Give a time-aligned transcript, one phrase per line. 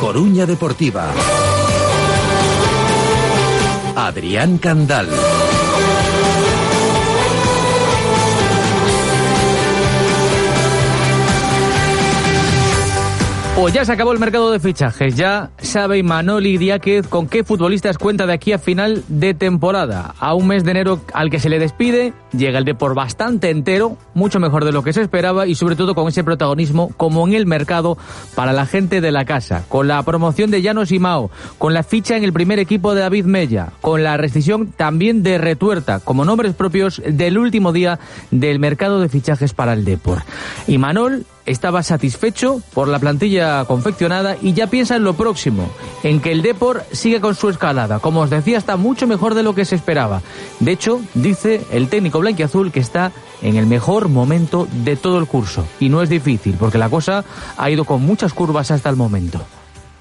[0.00, 1.12] Coruña Deportiva.
[3.96, 5.08] Adrián Candal.
[13.56, 15.14] Pues ya se acabó el mercado de fichajes.
[15.14, 20.12] Ya sabe Manoli Diáquez con qué futbolistas cuenta de aquí a final de temporada.
[20.18, 23.50] A un mes de enero al que se le despide, llega el de por bastante
[23.50, 27.28] entero, mucho mejor de lo que se esperaba y sobre todo con ese protagonismo como
[27.28, 27.96] en el mercado
[28.34, 29.64] para la gente de la casa.
[29.68, 33.02] Con la promoción de Llanos y Mao, con la ficha en el primer equipo de
[33.02, 38.00] David Mella, con la rescisión también de Retuerta, como nombres propios del último día
[38.32, 40.22] del mercado de fichajes para el Depor.
[40.66, 45.68] Y Manol estaba satisfecho por la plantilla confeccionada y ya piensa en lo próximo,
[46.02, 47.98] en que el Depor sigue con su escalada.
[47.98, 50.22] Como os decía, está mucho mejor de lo que se esperaba.
[50.60, 55.26] De hecho, dice el técnico blanquiazul que está en el mejor momento de todo el
[55.26, 55.66] curso.
[55.80, 57.24] Y no es difícil, porque la cosa
[57.56, 59.40] ha ido con muchas curvas hasta el momento.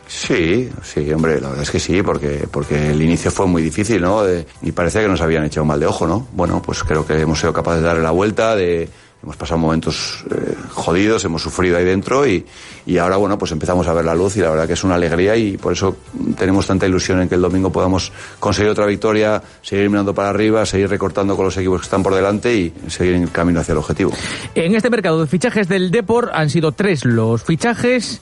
[0.07, 4.01] Sí, sí, hombre, la verdad es que sí, porque, porque el inicio fue muy difícil,
[4.01, 4.21] ¿no?
[4.61, 6.27] y parecía que nos habían echado mal de ojo, ¿no?
[6.33, 8.89] Bueno, pues creo que hemos sido capaces de darle la vuelta, de,
[9.23, 12.45] hemos pasado momentos eh, jodidos, hemos sufrido ahí dentro y,
[12.85, 14.95] y, ahora, bueno, pues empezamos a ver la luz y la verdad que es una
[14.95, 15.95] alegría y por eso
[16.37, 20.65] tenemos tanta ilusión en que el domingo podamos conseguir otra victoria, seguir mirando para arriba,
[20.65, 23.77] seguir recortando con los equipos que están por delante y seguir en camino hacia el
[23.77, 24.11] objetivo.
[24.55, 28.21] En este mercado de fichajes del Depor han sido tres los fichajes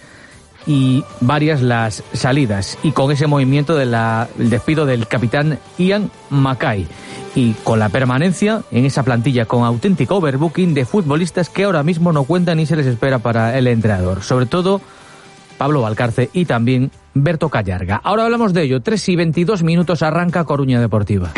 [0.65, 3.95] y varias las salidas y con ese movimiento del
[4.37, 6.87] despido del capitán Ian Mackay
[7.35, 12.11] y con la permanencia en esa plantilla con auténtico overbooking de futbolistas que ahora mismo
[12.11, 14.23] no cuentan ni se les espera para el entrenador.
[14.23, 14.81] Sobre todo
[15.57, 18.01] Pablo Valcarce y también Berto Callarga.
[18.03, 18.81] Ahora hablamos de ello.
[18.81, 21.31] 3 y 22 minutos arranca Coruña Deportiva.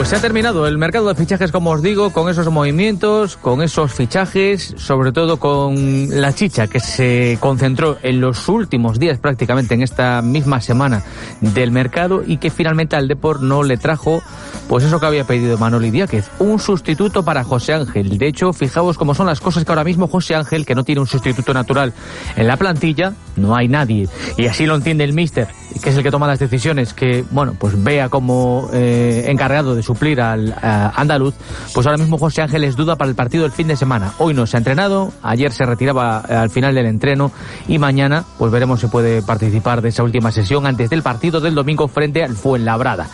[0.00, 3.60] Pues se ha terminado el mercado de fichajes, como os digo, con esos movimientos, con
[3.60, 9.74] esos fichajes, sobre todo con la chicha que se concentró en los últimos días prácticamente
[9.74, 11.02] en esta misma semana
[11.42, 14.22] del mercado y que finalmente al Deport no le trajo
[14.70, 18.18] pues eso que había pedido Manoli Díaz, un sustituto para José Ángel.
[18.18, 21.00] De hecho, fijaos cómo son las cosas que ahora mismo José Ángel, que no tiene
[21.00, 21.92] un sustituto natural
[22.36, 24.08] en la plantilla, no hay nadie.
[24.36, 25.48] Y así lo entiende el míster,
[25.82, 29.82] que es el que toma las decisiones, que, bueno, pues vea como eh, encargado de
[29.90, 31.34] suplir al andaluz,
[31.74, 34.12] pues ahora mismo José Ángel es duda para el partido del fin de semana.
[34.18, 37.32] Hoy no se ha entrenado, ayer se retiraba eh, al final del entreno
[37.66, 41.56] y mañana pues veremos si puede participar de esa última sesión antes del partido del
[41.56, 43.08] domingo frente al Fuenlabrada.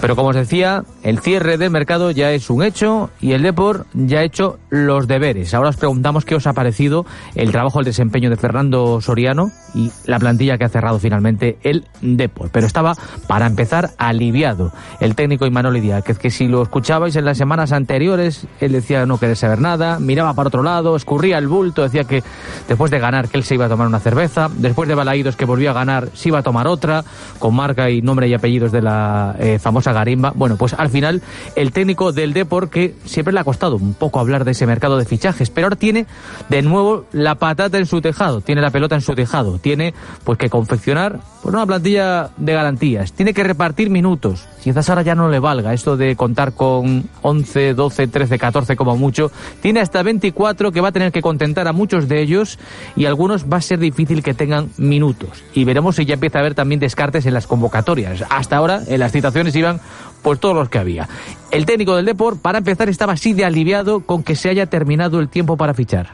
[0.00, 3.86] Pero como os decía, el cierre del mercado ya es un hecho y el Depor
[3.92, 5.52] ya ha hecho los deberes.
[5.52, 7.04] Ahora os preguntamos qué os ha parecido
[7.34, 11.86] el trabajo, el desempeño de Fernando Soriano y la plantilla que ha cerrado finalmente el
[12.00, 12.48] Depor.
[12.50, 12.94] Pero estaba,
[13.26, 18.46] para empezar, aliviado el técnico Imanol Díaz, que, si lo escuchabais en las semanas anteriores,
[18.60, 22.22] él decía no querer saber nada, miraba para otro lado, escurría el bulto, decía que
[22.68, 25.44] después de ganar que él se iba a tomar una cerveza, después de Balaídos que
[25.44, 27.04] volvió a ganar, se iba a tomar otra,
[27.38, 30.32] con marca y nombre y apellidos de la eh, famosa Garimba.
[30.34, 31.22] Bueno, pues al final
[31.56, 34.96] el técnico del Depor que siempre le ha costado un poco hablar de ese mercado
[34.98, 36.06] de fichajes, pero ahora tiene
[36.48, 39.94] de nuevo la patata en su tejado, tiene la pelota en su tejado, tiene
[40.24, 44.46] pues que confeccionar pues, una plantilla de garantías, tiene que repartir minutos.
[44.62, 48.96] Quizás ahora ya no le valga esto de contar con 11, 12, 13, 14 como
[48.96, 49.30] mucho.
[49.60, 52.58] Tiene hasta 24 que va a tener que contentar a muchos de ellos
[52.96, 55.42] y algunos va a ser difícil que tengan minutos.
[55.54, 58.24] Y veremos si ya empieza a haber también descartes en las convocatorias.
[58.30, 59.80] Hasta ahora en las citaciones iban
[60.22, 61.08] pues todos los que había.
[61.50, 65.20] El técnico del Deport, para empezar, estaba así de aliviado con que se haya terminado
[65.20, 66.10] el tiempo para fichar.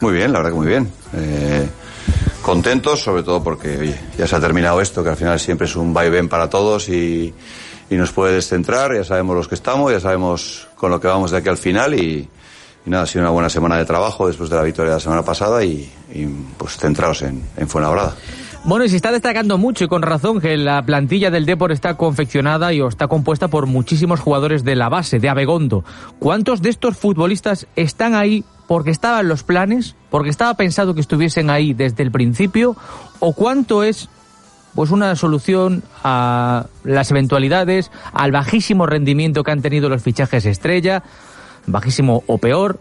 [0.00, 0.90] Muy bien, la verdad que muy bien.
[1.14, 1.68] Eh,
[2.42, 5.76] contentos, sobre todo porque oye, ya se ha terminado esto, que al final siempre es
[5.76, 7.32] un vaivén para todos y,
[7.90, 11.30] y, nos puede descentrar, ya sabemos los que estamos, ya sabemos con lo que vamos
[11.30, 12.28] de aquí al final y,
[12.86, 15.24] nada, ha sido una buena semana de trabajo después de la victoria de la semana
[15.24, 16.26] pasada y, y
[16.56, 18.14] pues centrados en, en Fuenlabrada.
[18.62, 21.96] Bueno, y se está destacando mucho y con razón que la plantilla del Depor está
[21.96, 25.82] confeccionada y está compuesta por muchísimos jugadores de la base, de Abegondo.
[26.18, 31.48] ¿Cuántos de estos futbolistas están ahí porque estaban los planes, porque estaba pensado que estuviesen
[31.48, 32.76] ahí desde el principio,
[33.18, 34.10] o cuánto es
[34.74, 41.02] pues una solución a las eventualidades, al bajísimo rendimiento que han tenido los fichajes estrella,
[41.66, 42.80] bajísimo o peor,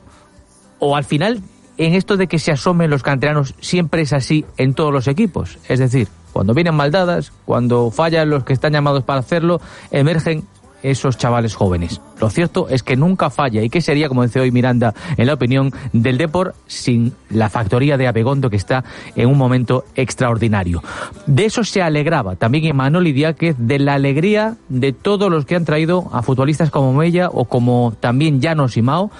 [0.79, 1.41] o al final
[1.77, 5.57] en esto de que se asomen los canteranos siempre es así en todos los equipos.
[5.67, 10.45] Es decir, cuando vienen maldadas, cuando fallan los que están llamados para hacerlo, emergen
[10.83, 12.01] esos chavales jóvenes.
[12.19, 13.61] Lo cierto es que nunca falla.
[13.61, 17.97] ¿Y qué sería, como dice hoy Miranda, en la opinión del Depor sin la factoría
[17.97, 18.83] de Abegondo que está
[19.15, 20.83] en un momento extraordinario?
[21.25, 25.65] De eso se alegraba también Emanuel Idiáquez, de la alegría de todos los que han
[25.65, 29.11] traído a futbolistas como Mella o como también Llanos y Mao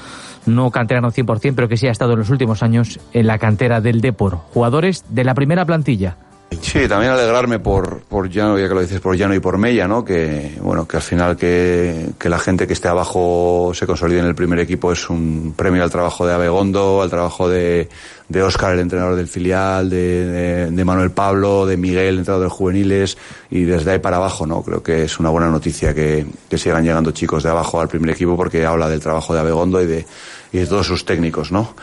[0.45, 3.81] no canterano 100%, pero que sí ha estado en los últimos años en la cantera
[3.81, 4.37] del Depor.
[4.53, 6.17] Jugadores de la primera plantilla.
[6.61, 9.87] Sí, también alegrarme por, por Llano, ya que lo dices, por Llano y por Mella,
[9.87, 10.03] ¿no?
[10.03, 14.25] Que, bueno, que al final que, que la gente que esté abajo se consolide en
[14.25, 17.87] el primer equipo es un premio al trabajo de Abegondo, al trabajo de,
[18.27, 22.47] de Óscar, el entrenador del filial, de, de, de, Manuel Pablo, de Miguel, el entrenador
[22.47, 23.17] de juveniles,
[23.51, 24.63] y desde ahí para abajo, ¿no?
[24.63, 28.09] Creo que es una buena noticia que, que sigan llegando chicos de abajo al primer
[28.11, 30.05] equipo porque habla del trabajo de Abegondo y de,
[30.51, 31.73] y de todos sus técnicos, ¿no?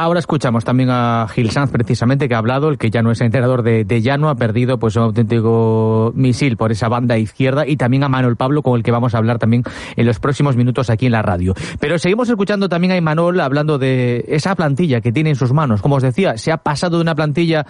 [0.00, 3.20] Ahora escuchamos también a Gil Sanz, precisamente, que ha hablado, el que ya no es
[3.20, 7.76] entrenador de, de Llano, ha perdido pues un auténtico misil por esa banda izquierda, y
[7.76, 9.64] también a Manuel Pablo, con el que vamos a hablar también
[9.96, 11.54] en los próximos minutos aquí en la radio.
[11.80, 15.82] Pero seguimos escuchando también a Imanol hablando de esa plantilla que tiene en sus manos.
[15.82, 17.66] Como os decía, se ha pasado de una plantilla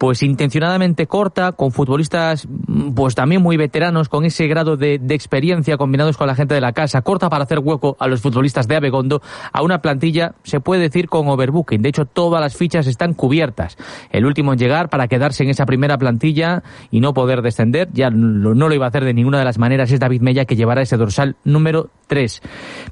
[0.00, 2.48] pues intencionadamente corta, con futbolistas
[2.96, 6.60] pues también muy veteranos, con ese grado de, de experiencia combinados con la gente de
[6.60, 9.22] la casa, corta para hacer hueco a los futbolistas de Abegondo,
[9.52, 13.76] a una plantilla, se puede decir, con overbook de hecho, todas las fichas están cubiertas.
[14.10, 18.10] El último en llegar para quedarse en esa primera plantilla y no poder descender, ya
[18.10, 20.82] no lo iba a hacer de ninguna de las maneras, es David Mella que llevará
[20.82, 22.40] ese dorsal número 3.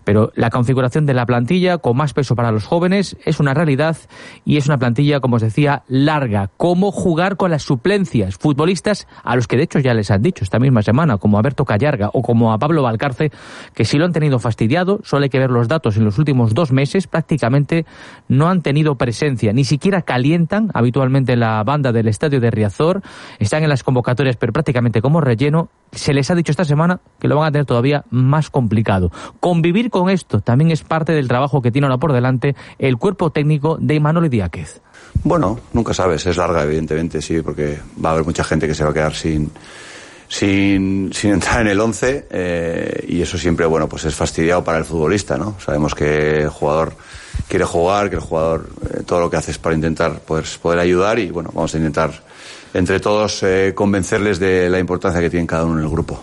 [0.04, 3.96] Pero la configuración de la plantilla, con más peso para los jóvenes, es una realidad
[4.44, 6.50] y es una plantilla, como os decía, larga.
[6.56, 8.36] ¿Cómo jugar con las suplencias?
[8.36, 11.42] Futbolistas a los que de hecho ya les han dicho esta misma semana, como a
[11.42, 13.30] Berto Callarga o como a Pablo Valcarce,
[13.74, 16.54] que si lo han tenido fastidiado, solo hay que ver los datos en los últimos
[16.54, 17.86] dos meses, prácticamente
[18.28, 23.02] no han tenido presencia, ni siquiera calientan habitualmente la banda del estadio de Riazor,
[23.38, 27.28] están en las convocatorias pero prácticamente como relleno, se les ha dicho esta semana que
[27.28, 29.10] lo van a tener todavía más complicado.
[29.40, 33.30] Convivir con esto también es parte del trabajo que tiene ahora por delante el cuerpo
[33.30, 34.46] técnico de Imanol Díaz.
[35.24, 38.84] Bueno, nunca sabes, es larga evidentemente, sí, porque va a haber mucha gente que se
[38.84, 39.50] va a quedar sin
[40.28, 44.78] sin, sin entrar en el 11 eh, y eso siempre, bueno, pues es fastidiado para
[44.78, 45.56] el futbolista, ¿no?
[45.58, 46.94] Sabemos que el jugador
[47.48, 50.78] quiere jugar, que el jugador eh, todo lo que hace es para intentar poder, poder
[50.78, 52.12] ayudar y bueno, vamos a intentar
[52.74, 56.20] entre todos eh, convencerles de la importancia que tiene cada uno en el grupo.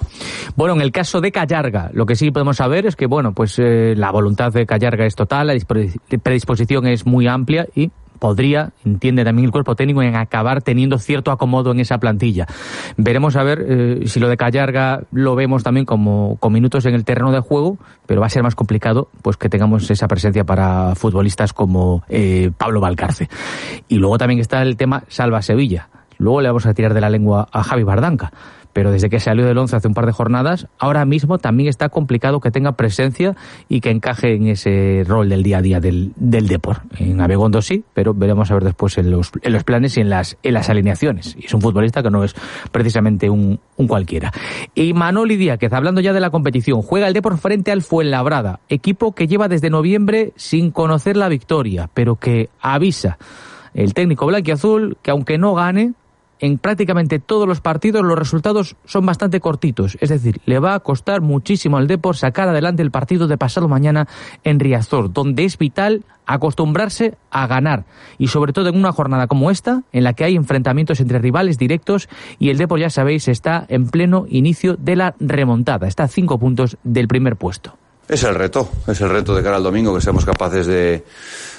[0.55, 3.57] Bueno, en el caso de Callarga, lo que sí podemos saber es que bueno, pues
[3.57, 5.55] eh, la voluntad de Callarga es total, la
[6.21, 7.89] predisposición es muy amplia y
[8.23, 12.47] podría, entiende también el cuerpo técnico, en acabar teniendo cierto acomodo en esa plantilla.
[12.95, 16.93] Veremos a ver eh, si lo de Callarga lo vemos también como con minutos en
[16.93, 20.45] el terreno de juego, pero va a ser más complicado pues que tengamos esa presencia
[20.45, 23.27] para futbolistas como eh, Pablo Valcarce.
[23.89, 25.89] Y luego también está el tema Salva Sevilla.
[26.17, 28.31] Luego le vamos a tirar de la lengua a Javi Bardanca
[28.73, 31.89] pero desde que salió del 11 hace un par de jornadas, ahora mismo también está
[31.89, 33.35] complicado que tenga presencia
[33.69, 36.81] y que encaje en ese rol del día a día del, del Depor.
[36.97, 40.09] En Abegondo sí, pero veremos a ver después en los, en los planes y en
[40.09, 41.35] las, en las alineaciones.
[41.39, 42.35] Y es un futbolista que no es
[42.71, 44.31] precisamente un, un cualquiera.
[44.75, 49.13] Y Manoli Díaz, hablando ya de la competición, juega el Depor frente al Fuenlabrada, equipo
[49.13, 53.17] que lleva desde noviembre sin conocer la victoria, pero que avisa
[53.73, 55.93] el técnico blanquiazul que aunque no gane,
[56.39, 59.97] en prácticamente todos los partidos los resultados son bastante cortitos.
[60.01, 63.67] Es decir, le va a costar muchísimo al Depor sacar adelante el partido de pasado
[63.67, 64.07] mañana
[64.43, 67.85] en Riazor, donde es vital acostumbrarse a ganar.
[68.17, 71.57] Y sobre todo en una jornada como esta, en la que hay enfrentamientos entre rivales
[71.57, 72.09] directos
[72.39, 75.87] y el Depor, ya sabéis, está en pleno inicio de la remontada.
[75.87, 77.77] Está a cinco puntos del primer puesto.
[78.07, 81.03] Es el reto, es el reto de cara al domingo, que seamos capaces de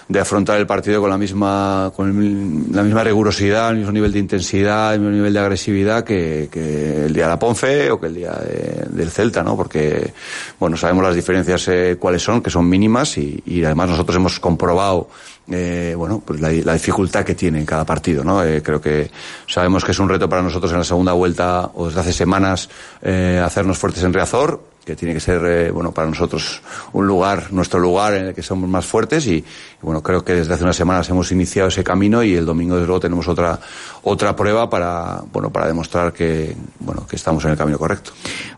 [0.09, 4.13] de afrontar el partido con la misma, con el, la misma rigurosidad, el mismo nivel
[4.13, 6.45] de intensidad, el mismo nivel de agresividad que,
[7.07, 9.57] el día de la Ponfe o que el día de, del Celta, ¿no?
[9.57, 10.13] Porque,
[10.61, 15.09] bueno, sabemos las diferencias eh, cuáles son, que son mínimas y, además nosotros hemos comprobado
[15.51, 18.45] eh, bueno, pues la, dificultad que tiene en cada partido, ¿no?
[18.45, 19.11] Eh, creo que
[19.47, 22.69] sabemos que es un reto para nosotros en la segunda vuelta o desde hace semanas
[23.03, 26.63] eh, hacernos fuertes en Reazor que tiene que ser, eh, bueno, para nosotros
[26.93, 29.45] un lugar, nuestro lugar en el que somos más fuertes y,
[29.81, 32.87] bueno, creo que desde hace unas semanas hemos iniciado ese camino y el domingo desde
[32.87, 33.59] luego tenemos otra,
[34.03, 38.13] otra prueba para, bueno, para demostrar que, bueno, que estamos en el camino correcto.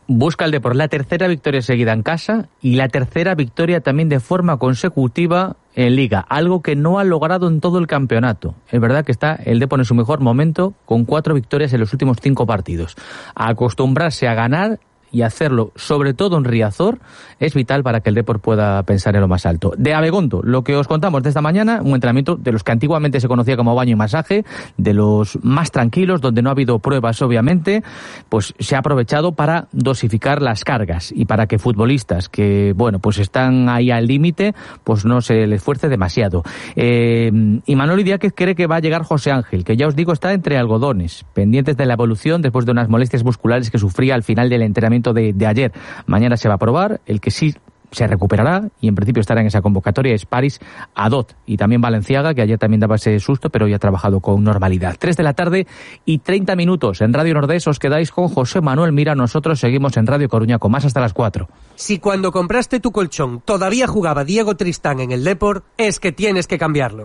[0.08, 4.20] Busca el por la tercera victoria seguida en casa y la tercera victoria también de
[4.20, 8.54] forma consecutiva en Liga, algo que no ha logrado en todo el campeonato.
[8.70, 11.92] Es verdad que está el Depor en su mejor momento con cuatro victorias en los
[11.92, 12.96] últimos cinco partidos.
[13.34, 14.80] acostumbrarse a ganar
[15.16, 16.98] y hacerlo, sobre todo en Riazor,
[17.40, 19.72] es vital para que el Depor pueda pensar en lo más alto.
[19.78, 23.18] De Abegondo, lo que os contamos de esta mañana, un entrenamiento de los que antiguamente
[23.18, 24.44] se conocía como baño y masaje,
[24.76, 27.82] de los más tranquilos, donde no ha habido pruebas, obviamente,
[28.28, 33.18] pues se ha aprovechado para dosificar las cargas y para que futbolistas que, bueno, pues
[33.18, 34.54] están ahí al límite,
[34.84, 36.42] pues no se les esfuerce demasiado.
[36.74, 37.32] Eh,
[37.64, 40.34] y Manuel Idiáquez cree que va a llegar José Ángel, que ya os digo está
[40.34, 44.50] entre algodones, pendientes de la evolución después de unas molestias musculares que sufría al final
[44.50, 45.72] del entrenamiento de, ayer.
[46.06, 47.54] Mañana se va a probar, el que sí
[47.92, 50.60] se recuperará y en principio estará en esa convocatoria es Paris
[50.94, 54.42] Adot y también Valenciaga, que ayer también daba ese susto, pero hoy ha trabajado con
[54.42, 54.96] normalidad.
[54.98, 55.66] Tres de la tarde
[56.04, 60.06] y 30 minutos en Radio Nordés os quedáis con José Manuel Mira, nosotros seguimos en
[60.06, 61.48] Radio Coruña con más hasta las 4.
[61.76, 66.46] Si cuando compraste tu colchón todavía jugaba Diego Tristán en el Deport, es que tienes
[66.46, 67.04] que cambiarlo.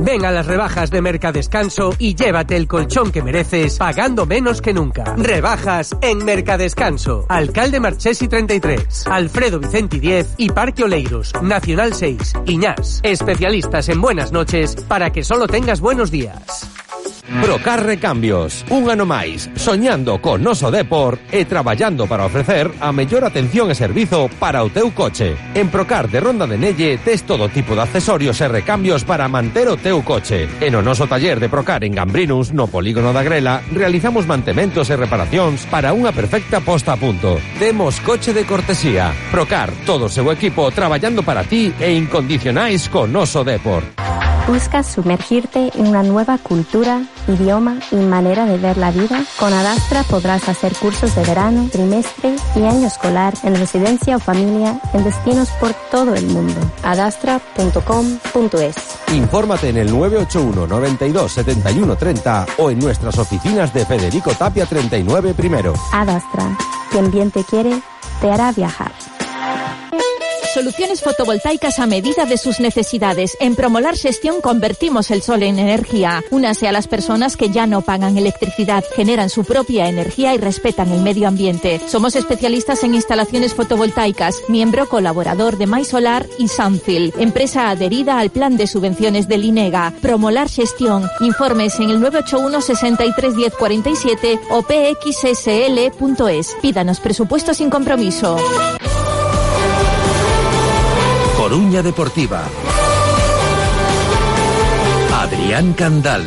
[0.00, 4.72] Ven a las rebajas de Mercadescanso y llévate el colchón que mereces pagando menos que
[4.72, 5.14] nunca.
[5.16, 7.26] Rebajas en Mercadescanso.
[7.28, 13.00] Alcalde Marchesi 33, Alfredo Vicenti 10 y Parque Oleiros, Nacional 6, Iñás.
[13.02, 16.85] Especialistas en buenas noches para que solo tengas buenos días.
[17.26, 23.26] Procar Recambios, un ano máis, soñando con noso Depor e traballando para ofrecer a mellor
[23.26, 25.34] atención e servizo para o teu coche.
[25.58, 29.66] En Procar de Ronda de Nelle tes todo tipo de accesorios e recambios para manter
[29.66, 30.46] o teu coche.
[30.62, 34.94] E no noso taller de Procar en Gambrinus, no polígono da Grela, realizamos mantementos e
[34.94, 37.42] reparacións para unha perfecta posta a punto.
[37.58, 39.10] Temos coche de cortesía.
[39.34, 43.82] Procar, todo o seu equipo traballando para ti e incondicionais con noso Depor.
[44.46, 49.24] ¿Buscas sumergirte en una nueva cultura, idioma y manera de ver la vida?
[49.40, 54.80] Con Adastra podrás hacer cursos de verano, trimestre y año escolar en residencia o familia
[54.92, 56.60] en destinos por todo el mundo.
[56.84, 58.76] adastra.com.es
[59.12, 65.34] Infórmate en el 981 92 71 30 o en nuestras oficinas de Federico Tapia 39
[65.34, 65.74] primero.
[65.92, 66.56] Adastra.
[66.92, 67.82] Quien bien te quiere,
[68.20, 68.92] te hará viajar.
[70.52, 73.36] Soluciones fotovoltaicas a medida de sus necesidades.
[73.40, 76.22] En Promolar Gestión convertimos el sol en energía.
[76.30, 80.92] Únase a las personas que ya no pagan electricidad, generan su propia energía y respetan
[80.92, 81.80] el medio ambiente.
[81.86, 88.56] Somos especialistas en instalaciones fotovoltaicas, miembro colaborador de MySolar y Sunfield, empresa adherida al plan
[88.56, 89.92] de subvenciones del INEGA.
[90.00, 91.08] Promolar Gestión.
[91.20, 96.56] Informes en el 981 63 10 47 o pxsl.es.
[96.62, 98.36] Pídanos presupuesto sin compromiso.
[101.48, 102.42] Coruña Deportiva.
[105.14, 106.24] Adrián Candal.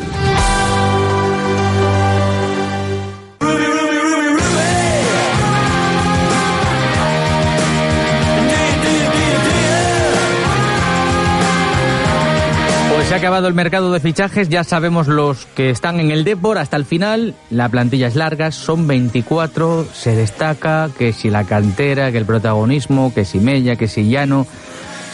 [12.96, 16.24] Pues se ha acabado el mercado de fichajes, ya sabemos los que están en el
[16.24, 17.36] Depor hasta el final.
[17.50, 23.14] La plantilla es larga, son 24, se destaca que si la cantera, que el protagonismo,
[23.14, 24.48] que si Mella, que si Llano.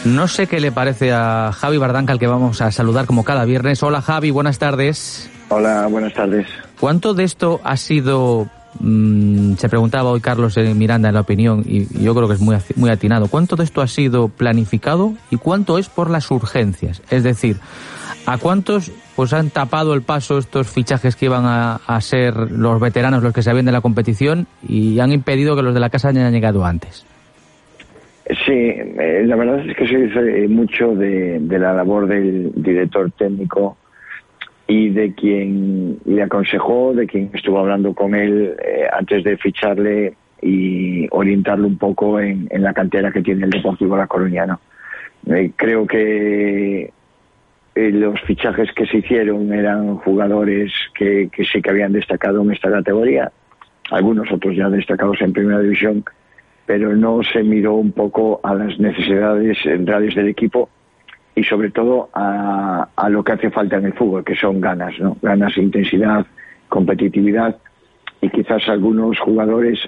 [0.04, 3.44] No sé qué le parece a Javi Bardanca, al que vamos a saludar como cada
[3.44, 3.82] viernes.
[3.82, 5.28] Hola Javi, buenas tardes.
[5.48, 6.46] Hola, buenas tardes.
[6.78, 8.46] ¿Cuánto de esto ha sido,
[8.80, 12.56] mm, se preguntaba hoy Carlos Miranda en la opinión, y yo creo que es muy,
[12.76, 17.02] muy atinado, ¿cuánto de esto ha sido planificado y cuánto es por las urgencias?
[17.10, 17.58] Es decir,
[18.26, 22.80] ¿a cuántos pues han tapado el paso estos fichajes que iban a, a ser los
[22.80, 25.88] veteranos los que se habían de la competición y han impedido que los de la
[25.88, 27.06] casa hayan llegado antes?
[28.28, 33.76] Sí, eh, la verdad es que se dice mucho de, la labor del director técnico
[34.66, 40.14] y de quien le aconsejó, de quien estuvo hablando con él eh, antes de ficharle
[40.42, 44.58] y orientarlo un poco en, la cantera que tiene el Deportivo La Coruña.
[45.26, 46.90] Eh, creo que
[47.76, 53.30] los fichajes que se hicieron eran jugadores que sí que habían destacado en esta categoría,
[53.92, 56.04] algunos otros ya destacados en Primera División
[56.66, 60.68] pero no se miró un poco a las necesidades reales del equipo
[61.34, 65.16] y sobre todo a, lo que hace falta en el fútbol, que son ganas, ¿no?
[65.22, 66.26] Ganas, intensidad,
[66.68, 67.56] competitividad
[68.20, 69.78] y quizás algunos jugadores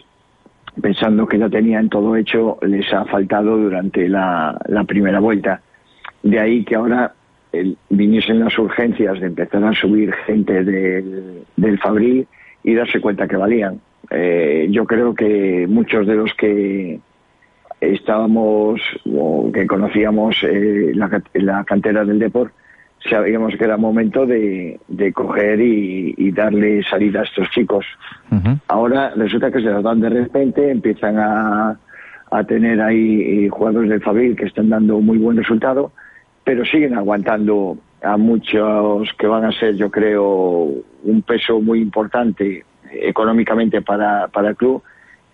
[0.81, 4.57] pensando que ya tenían todo hecho les ha faltado durante la,
[4.87, 5.61] primera vuelta.
[6.23, 7.15] De ahí que ahora
[7.89, 12.29] viniesen las urgencias de empezar a subir gente del Fabril
[12.63, 17.00] y darse cuenta que valían eh, yo creo que muchos de los que
[17.81, 22.55] estábamos o que conocíamos eh, la, cantera del deporte
[23.09, 24.81] sabíamos que era momento de,
[25.15, 27.87] coger y, darle salida a estos chicos.
[28.67, 31.79] Ahora resulta que se las dan de repente, empiezan a,
[32.31, 35.93] a tener ahí eh, jugadores del Fabril que están dando muy buen resultado,
[36.45, 40.71] pero siguen aguantando a muchos que van a ser, yo creo,
[41.05, 44.83] un peso muy importante económicamente para, para el club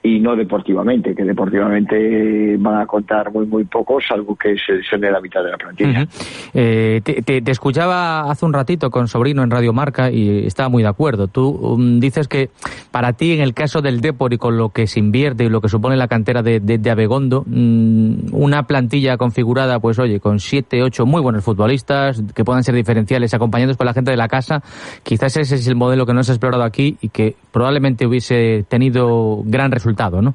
[0.06, 5.10] y no deportivamente, que deportivamente van a contar muy muy poco, salvo que se lesione
[5.10, 6.06] la mitad de la plantilla.
[6.52, 10.90] Eh, te, escuchaba hace un ratito con Sobrino en Radio Marca y estaba muy de
[10.90, 11.28] acuerdo.
[11.28, 12.50] Tú um, dices que
[12.90, 15.62] para ti, en el caso del Depor y con lo que se invierte y lo
[15.62, 20.82] que supone la cantera de, de, Abegondo, mm, una plantilla configurada, pues oye, con siete,
[20.82, 24.62] ocho muy buenos futbolistas que puedan ser diferenciales, acompañados por la gente de la casa,
[25.02, 28.66] quizás ese es el modelo que no se ha explorado aquí y que probablemente hubiese
[28.68, 30.34] tenido gran resultado ¿no?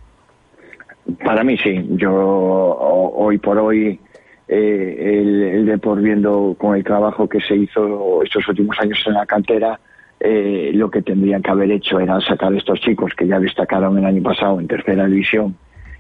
[1.24, 1.86] Para mí sí.
[1.92, 4.00] Yo hoy por hoy
[4.48, 9.25] eh, el, el viendo con el trabajo que se hizo estos últimos años en la
[9.25, 9.80] cantera,
[10.20, 13.98] eh, lo que tendrían que haber hecho era sacar a estos chicos que ya destacaron
[13.98, 15.56] el año pasado en tercera división,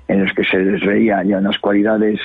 [0.07, 2.19] en los que se les veía ya unas cualidades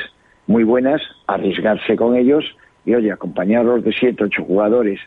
[0.47, 2.45] muy buenas, arriesgarse con ellos
[2.85, 5.01] y oye, acompañarlos de siete, ocho jugadores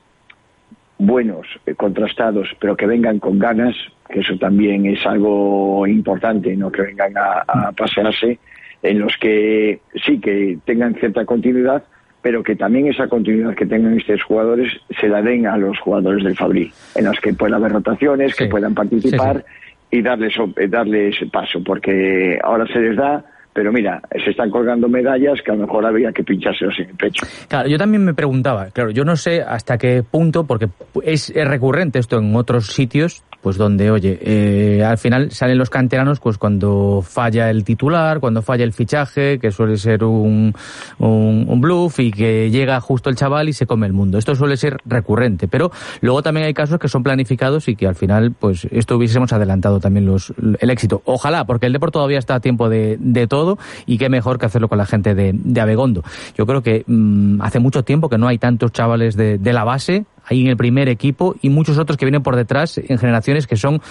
[0.99, 3.75] buenos, eh, contrastados, pero que vengan con ganas,
[4.09, 8.39] que eso también es algo importante, no que vengan a, pasearse,
[8.83, 11.83] en los que sí que tengan cierta continuidad,
[12.21, 16.23] pero que también esa continuidad que tengan estos jugadores se la den a los jugadores
[16.23, 19.45] del Fabril, en las que pueda haber rotaciones, que puedan participar
[19.89, 23.23] y darles, eh, darles paso, porque ahora se les da
[23.57, 26.95] pero mira, se están colgando medallas que a lo mejor había que pinchárselos en el
[26.95, 27.25] pecho.
[27.47, 30.67] Claro, yo también me preguntaba, claro, yo no sé hasta qué punto, porque
[31.01, 36.19] es recurrente esto en otros sitios, pues donde, oye, eh, al final salen los canteranos
[36.19, 40.53] pues cuando falla el titular, cuando falla el fichaje, que suele ser un,
[40.99, 44.17] un, bluff y que llega justo el chaval y se come el mundo.
[44.17, 47.95] Esto suele ser recurrente, pero luego también hay casos que son planificados y que al
[47.95, 51.01] final, pues esto hubiésemos adelantado también los, el éxito.
[51.05, 54.47] Ojalá, porque el deporte todavía está a tiempo de, de todo y qué mejor que
[54.47, 56.03] hacerlo con la gente de, de Abegondo.
[56.37, 59.63] Yo creo que mm, hace mucho tiempo que no hay tantos chavales de, de la
[59.63, 63.47] base ahí en el primer equipo y muchos otros que vienen por detrás en generaciones
[63.47, 63.81] que son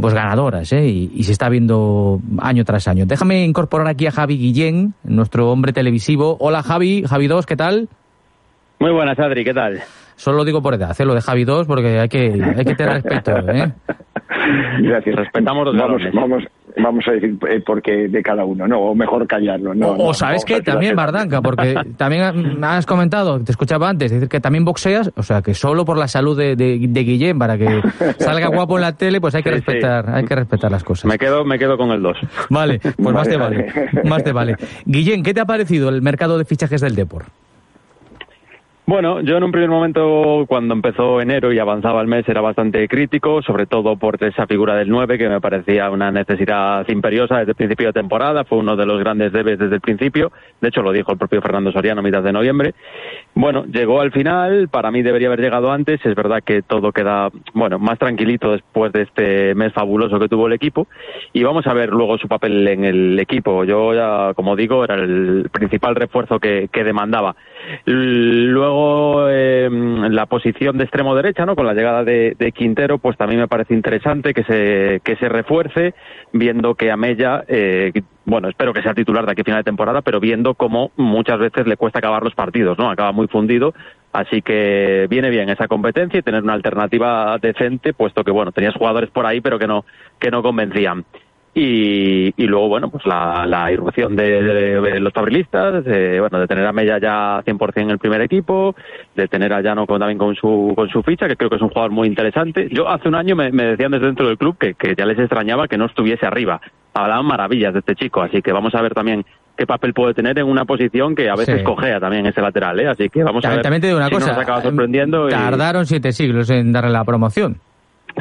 [0.00, 0.86] pues ganadoras ¿eh?
[0.86, 3.06] y, se está viendo año tras año.
[3.06, 6.36] Déjame incorporar aquí a Javi Guillén, nuestro hombre televisivo.
[6.40, 7.88] Hola Javi, Javi 2, ¿qué tal?
[8.78, 9.82] Muy buenas, Adri, ¿qué tal?
[10.16, 11.04] Solo lo digo por edad, ¿eh?
[11.04, 13.32] lo de Javi 2 porque hay que, hay que tener respeto.
[13.50, 13.72] ¿eh?
[14.80, 15.16] Gracias.
[15.16, 16.44] Respetamos los vamos, vamos,
[16.76, 19.74] vamos a decir eh, porque de cada uno, no, o mejor callarlo.
[19.74, 22.22] No, o, sabes que también, Bardanca, porque también
[22.62, 26.08] has comentado, te escuchaba antes, decir que también boxeas, o sea, que solo por la
[26.08, 27.80] salud de, de, Guillén, para que
[28.18, 31.06] salga guapo en la tele, pues hay que respetar hay que respetar las cosas.
[31.06, 32.16] Me quedo, me quedo con el 2.
[32.50, 33.72] Vale, pues más te vale.
[34.04, 34.56] Más te vale.
[34.84, 37.24] Guillén, ¿qué te ha parecido el mercado de fichajes del Depor?
[38.86, 42.86] Bueno, yo en un primer momento, cuando empezó enero y avanzaba el mes, era bastante
[42.86, 47.52] crítico, sobre todo por esa figura del 9, que me parecía una necesidad imperiosa desde
[47.52, 48.44] el principio de temporada.
[48.44, 50.32] Fue uno de los grandes debes desde el principio.
[50.60, 52.74] De hecho, lo dijo el propio Fernando Soriano a mitad de noviembre.
[53.34, 54.68] Bueno, llegó al final.
[54.68, 56.04] Para mí debería haber llegado antes.
[56.04, 60.46] Es verdad que todo queda, bueno, más tranquilito después de este mes fabuloso que tuvo
[60.46, 60.88] el equipo.
[61.32, 63.64] Y vamos a ver luego su papel en el equipo.
[63.64, 67.34] Yo ya, como digo, era el principal refuerzo que, que demandaba.
[67.86, 71.56] Luego, eh, la posición de extremo derecha, ¿no?
[71.56, 75.94] Con la llegada de, Quintero, pues también me parece interesante que se, que se refuerce,
[76.32, 77.92] viendo que a Mella, eh,
[78.24, 81.38] bueno, espero que sea titular de aquí a final de temporada, pero viendo cómo muchas
[81.38, 82.90] veces le cuesta acabar los partidos, ¿no?
[82.90, 83.74] Acaba muy fundido,
[84.12, 88.74] así que viene bien esa competencia y tener una alternativa decente, puesto que, bueno, tenías
[88.74, 89.84] jugadores por ahí, pero que no,
[90.18, 91.04] que no convencían.
[91.56, 96.66] Y, y, luego, bueno, pues la, la irrupción de, los fabrilistas, de, bueno, de tener
[96.66, 98.74] a Mella ya 100% en el primer equipo,
[99.14, 101.62] de tener a Llano con, también con su, con su ficha, que creo que es
[101.62, 102.68] un jugador muy interesante.
[102.72, 105.18] Yo hace un año me, me decían desde dentro del club que, que ya les
[105.18, 106.60] extrañaba que no estuviese arriba.
[106.92, 109.24] Hablaban maravillas de este chico, así que vamos a ver también
[109.56, 112.88] qué papel puede tener en una posición que a veces cogea también ese lateral, ¿eh?
[112.88, 115.28] Así que vamos a ver también te digo una si cosa, nos acaba sorprendiendo.
[115.28, 117.58] Tardaron siete siglos en darle la promoción.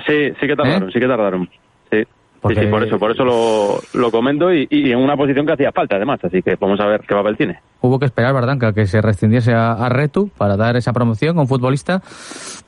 [0.05, 0.91] Sí, sí que tardaron, ¿Eh?
[0.93, 1.49] sí que tardaron.
[1.91, 2.03] Sí.
[2.49, 5.95] Sí, por eso, por eso lo, lo comento y, en una posición que hacía falta
[5.95, 7.59] además, así que vamos a ver qué papel tiene.
[7.79, 8.73] Hubo que esperar, ¿verdad?
[8.73, 12.01] Que se rescindiese a, Retu para dar esa promoción a un futbolista,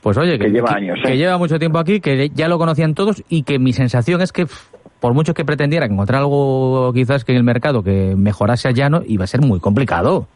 [0.02, 1.16] pues oye, que, lleva años, que, ¿eh?
[1.18, 4.46] lleva mucho tiempo aquí, que ya lo conocían todos y que mi sensación es que
[5.00, 9.02] por mucho que pretendiera encontrar algo quizás que en el mercado que mejorase a Llano,
[9.06, 10.26] iba a ser muy complicado.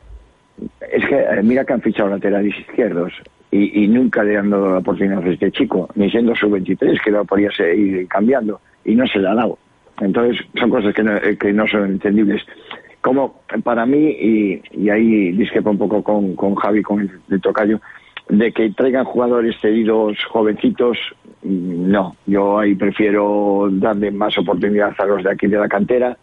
[0.92, 3.12] Es que eh, mira que han fichado laterales izquierdos
[3.52, 7.10] y, nunca le han dado la oportunidad a este chico, ni siendo su 23 que
[7.10, 9.58] lo podía seguir cambiando y no se le ha dado.
[10.00, 12.42] Entonces, son cosas que no, eh, que no son entendibles.
[13.00, 17.80] Como para mí, y, y ahí disquepo un poco con, con Javi, con el, tocayo,
[18.28, 20.96] de que traigan jugadores cedidos jovencitos,
[21.42, 22.14] no.
[22.26, 26.16] Yo ahí prefiero darle más oportunidad a los de aquí de la cantera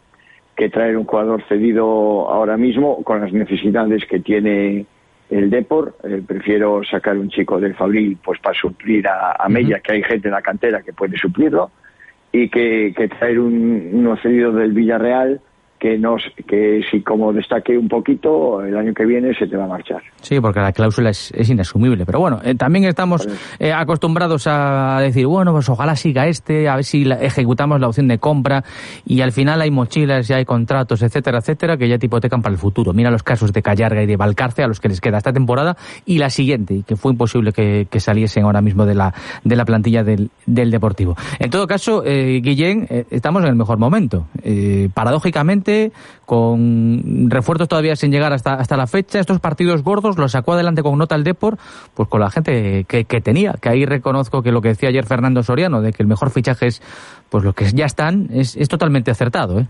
[0.56, 4.86] que traer un jugador cedido ahora mismo con las necesidades que tiene
[5.30, 9.80] el Depor, eh, prefiero sacar un chico del Fabril pues para suplir a, a Mella,
[9.80, 11.72] que hay gente en la cantera que puede suplirlo,
[12.32, 15.42] y que, que traer un, uno cedido del Villarreal
[15.80, 19.66] que nos que si como destaque un poquito el año que viene se te va
[19.66, 20.02] a marchar.
[20.22, 22.06] Sí, porque la cláusula es, es inasumible.
[22.06, 23.28] Pero bueno, eh, también estamos
[23.60, 27.88] eh, acostumbrados a decir, bueno, pues ojalá siga este, a ver si la- ejecutamos la
[27.88, 28.63] opción de compra
[29.06, 32.54] y al final hay mochilas y hay contratos, etcétera, etcétera, que ya te hipotecan para
[32.54, 32.94] el futuro.
[32.94, 35.78] Mira los casos de Callarga y de Valcarce a los que les queda esta temporada
[36.06, 39.13] y la siguiente, y que fue imposible que, que saliesen ahora mismo de la,
[39.44, 41.16] de la plantilla del, del Deportivo.
[41.40, 44.28] En todo caso, eh, Guillén, eh, estamos en el mejor momento.
[44.44, 44.90] Eh,
[46.26, 50.84] con refuerzos todavía sin llegar hasta, hasta la fecha, estos partidos gordos los sacó adelante
[50.84, 51.58] con nota el Depor,
[51.94, 55.06] pues con la gente que, que tenía, que ahí reconozco que lo que decía ayer
[55.06, 56.82] Fernando Soriano, de que el mejor fichaje es
[57.30, 59.68] pues los que ya están, es, es totalmente acertado, ¿eh?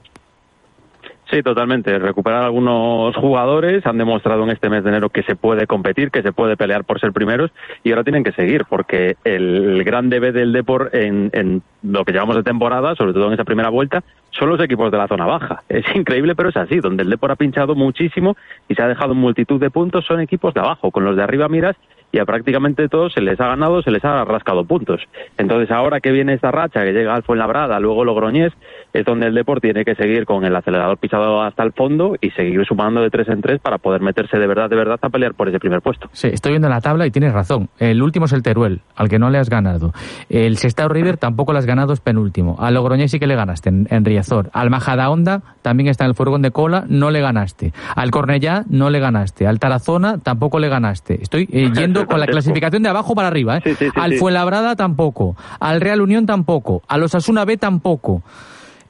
[1.30, 2.00] Sí, totalmente.
[2.00, 6.22] Recuperar algunos jugadores han demostrado en este mes de enero que se puede competir, que
[6.22, 7.52] se puede pelear por ser primeros
[7.84, 12.14] y ahora tienen que seguir porque el gran debe del Depor en, en lo que
[12.14, 15.26] llevamos de temporada, sobre todo en esa primera vuelta, son los equipos de la zona
[15.26, 15.64] baja.
[15.68, 16.80] Es increíble, pero es así.
[16.80, 18.38] Donde el Depor ha pinchado muchísimo
[18.70, 20.92] y se ha dejado multitud de puntos son equipos de abajo.
[20.92, 21.76] Con los de arriba miras
[22.12, 25.02] y a prácticamente todos se les ha ganado, se les ha rascado puntos.
[25.38, 28.54] Entonces ahora que viene esta racha, que llega al Fuenlabrada, luego Logroñés,
[28.94, 32.32] es donde el Depor tiene que seguir con el acelerador pisado hasta el fondo y
[32.32, 35.34] seguir sumando de tres en tres para poder meterse de verdad, de verdad a pelear
[35.34, 36.10] por ese primer puesto.
[36.14, 37.70] Sí, estoy viendo la tabla y tienes razón.
[37.80, 39.92] El último es el Teruel, al que no le has ganado.
[40.30, 42.56] El Sestao River tampoco le has ganado, es penúltimo.
[42.60, 44.50] Al Logroñés sí que le ganaste en, en Riazor.
[44.54, 47.74] Al Majadahonda también está en el furgón de cola, no le ganaste.
[47.96, 49.48] Al Cornellá no le ganaste.
[49.48, 51.22] Al Tarazona tampoco le ganaste.
[51.22, 53.58] Estoy eh, yendo con la clasificación de abajo para arriba.
[53.58, 53.62] ¿eh?
[53.64, 54.14] Sí, sí, sí, al.
[54.18, 55.36] Fuenlabrada tampoco.
[55.60, 56.82] Al Real Unión tampoco.
[56.88, 58.22] Al Osasuna B tampoco.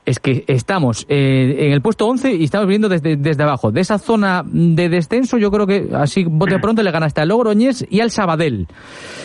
[0.08, 3.74] Es que estamos eh, en el puesto 11 y estamos viendo desde, desde abajo.
[3.74, 7.86] De esa zona de descenso, yo creo que así de pronto le ganaste al Logroñés
[7.90, 8.68] y al Sabadell.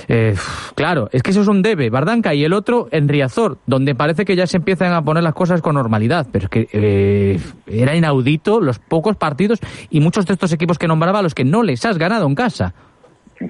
[0.09, 0.35] Eh,
[0.75, 4.25] claro, es que eso es un debe, Bardanca, y el otro en Riazor, donde parece
[4.25, 6.27] que ya se empiezan a poner las cosas con normalidad.
[6.33, 10.89] Pero es que eh, era inaudito los pocos partidos y muchos de estos equipos que
[10.89, 12.75] nombraba a los que no les has ganado en casa.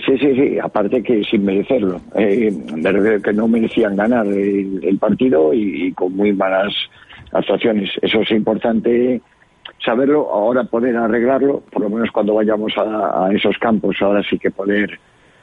[0.05, 2.00] Sí, sí, sí, aparte que sin merecerlo.
[2.14, 2.52] Eh,
[3.22, 6.72] que no merecían ganar el, el partido y, con muy malas
[7.33, 7.90] actuaciones.
[8.00, 9.20] Eso es importante
[9.85, 14.50] saberlo, ahora poder arreglarlo, por lo menos cuando vayamos a, esos campos, ahora sí que
[14.50, 14.98] poder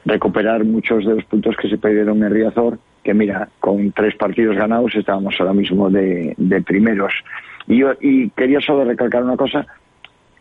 [0.05, 4.55] recuperar muchos de los puntos que se perdieron en Riazor, que mira, con tres partidos
[4.55, 7.13] ganados estábamos ahora mismo de, de primeros.
[7.67, 9.67] Y, yo, y quería solo recalcar una cosa,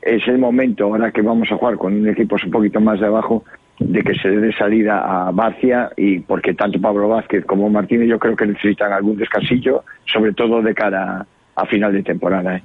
[0.01, 3.45] es el momento, ahora que vamos a jugar con equipos un poquito más de abajo,
[3.79, 8.19] de que se dé salida a Barcia y porque tanto Pablo Vázquez como Martínez yo
[8.19, 12.57] creo que necesitan algún descansillo, sobre todo de cara a final de temporada.
[12.57, 12.63] ¿eh?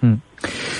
[0.00, 0.14] Mm.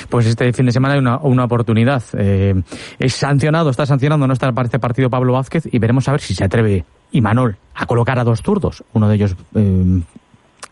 [0.09, 2.03] Pues este fin de semana hay una, una oportunidad.
[2.19, 2.55] Eh,
[2.99, 6.21] es sancionado, está sancionando, no está para este partido Pablo Vázquez y veremos a ver
[6.21, 8.85] si se atreve Imanol a colocar a dos zurdos.
[8.93, 10.01] Uno de ellos eh,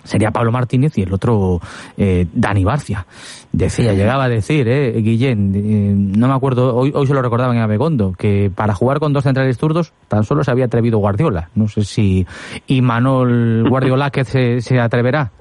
[0.04, 1.60] sería Pablo Martínez y el otro
[1.96, 3.06] eh, Dani Barcia.
[3.52, 7.56] Decía, llegaba a decir, eh, Guillén, eh, no me acuerdo, hoy, hoy se lo recordaban
[7.56, 11.50] en Abegondo, que para jugar con dos centrales zurdos tan solo se había atrevido Guardiola.
[11.54, 12.26] No sé si
[12.66, 15.32] Imanol Guardioláquez se, se atreverá.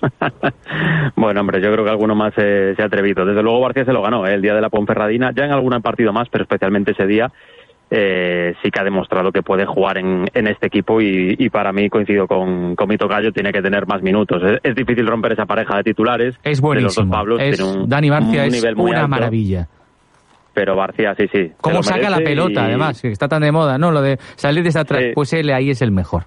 [1.16, 3.24] Bueno, hombre, yo creo que alguno más eh, se ha atrevido.
[3.24, 4.34] Desde luego Barcia se lo ganó ¿eh?
[4.34, 7.30] el día de la Ponferradina, ya en algún partido más, pero especialmente ese día
[7.94, 11.72] eh, sí que ha demostrado que puede jugar en, en este equipo y, y para
[11.72, 14.42] mí coincido con, con Mito Gallo, tiene que tener más minutos.
[14.42, 16.34] Es, es difícil romper esa pareja de titulares.
[16.42, 17.10] Es de los dos buenísimo.
[17.10, 19.68] Pablos, Es- un- Dani Barcia un es nivel muy una alto, maravilla.
[20.54, 21.52] Pero Barcia, sí, sí.
[21.60, 23.00] ¿Cómo saca la pelota, y- además?
[23.02, 23.90] Que está tan de moda, ¿no?
[23.92, 25.02] Lo de salir desde atrás.
[25.02, 25.10] Sí.
[25.14, 26.24] Pues él ahí es el mejor.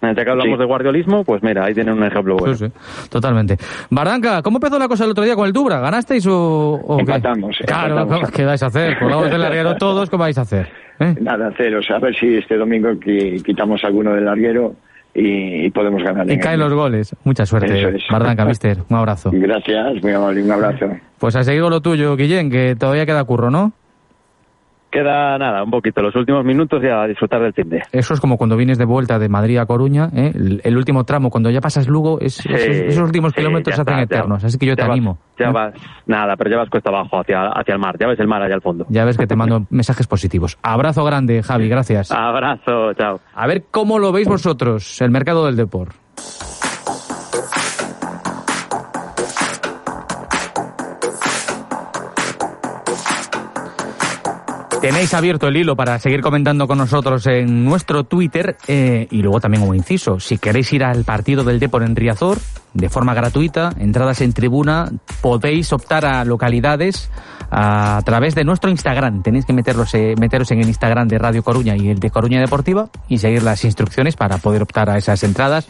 [0.00, 0.58] Ya que hablamos Sí.
[0.60, 2.54] de guardiolismo, pues mira, ahí tienen un ejemplo bueno.
[2.54, 3.56] Sí, sí, totalmente.
[3.90, 5.80] Bardanca, ¿cómo empezó la cosa el otro día con el Dubra?
[5.80, 7.02] ¿Ganasteis o, o qué?
[7.02, 8.20] Empatamos, Claro, empatamos.
[8.20, 8.98] ¿cómo- ¿qué vais a hacer?
[8.98, 10.68] Colgados del larguero todos, ¿cómo vais a hacer?
[11.00, 11.14] ¿Eh?
[11.20, 11.90] Nada, ceros.
[11.90, 14.74] A ver si este domingo qui- quitamos alguno del larguero
[15.14, 16.28] y, podemos ganar.
[16.28, 17.16] Y en caen los goles.
[17.24, 18.02] Mucha suerte, Eso es.
[18.10, 18.78] Bardanca, mister.
[18.88, 19.30] Un abrazo.
[19.32, 20.86] Gracias, muy amable, un abrazo.
[21.18, 23.72] Pues a seguir con lo tuyo, Guillén, que todavía queda curro, ¿no?
[24.90, 27.82] Queda nada, un poquito, los últimos minutos y a disfrutar del fin de.
[27.92, 30.32] Eso es como cuando vienes de vuelta de Madrid a Coruña, ¿eh?
[30.34, 33.76] el, el último tramo, cuando ya pasas Lugo, es, Sí, esos, esos últimos sí, kilómetros
[33.76, 34.42] se hacen eternos.
[34.44, 35.18] Así que yo te vas- animo.
[35.38, 35.52] Ya ¿eh?
[35.52, 35.74] vas,
[36.06, 38.54] nada, pero ya vas cuesta abajo hacia, hacia el mar, ya ves el mar allá
[38.54, 38.86] al fondo.
[38.88, 40.56] Ya ves que te mando mensajes positivos.
[40.62, 42.10] Abrazo grande, Javi, gracias.
[42.10, 43.20] Abrazo, chao.
[43.34, 45.96] A ver cómo lo veis vosotros, el mercado del deporte.
[54.80, 59.40] Tenéis abierto el hilo para seguir comentando con nosotros en nuestro Twitter eh, y luego
[59.40, 60.20] también un inciso.
[60.20, 62.38] Si queréis ir al partido del Depor en Riazor,
[62.78, 67.10] de forma gratuita, entradas en tribuna, podéis optar a localidades
[67.50, 69.22] a través de nuestro Instagram.
[69.22, 72.40] Tenéis que meterlos, eh, meteros en el Instagram de Radio Coruña y el de Coruña
[72.40, 75.66] Deportiva y seguir las instrucciones para poder optar a esas entradas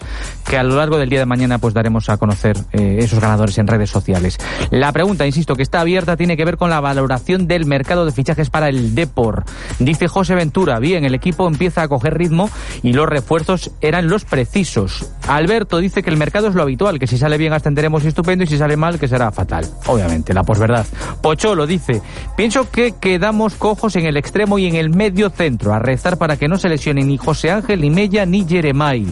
[0.48, 3.58] que a lo largo del día de mañana pues daremos a conocer eh, esos ganadores
[3.58, 4.38] en redes sociales.
[4.70, 8.12] La pregunta, insisto, que está abierta tiene que ver con la valoración del mercado de
[8.12, 9.44] fichajes para el Depor.
[9.78, 12.50] Dice José Ventura, bien, el equipo empieza a coger ritmo
[12.82, 15.10] y los refuerzos eran los precisos.
[15.28, 18.46] Alberto dice que el mercado es lo habitual, que si sale bien ascenderemos estupendo y
[18.46, 19.66] si sale mal que será fatal.
[19.86, 20.86] Obviamente, la posverdad.
[21.20, 22.02] Pocholo dice,
[22.36, 26.36] pienso que quedamos cojos en el extremo y en el medio centro, a rezar para
[26.36, 29.06] que no se lesione ni José Ángel, ni Mella, ni Jeremai.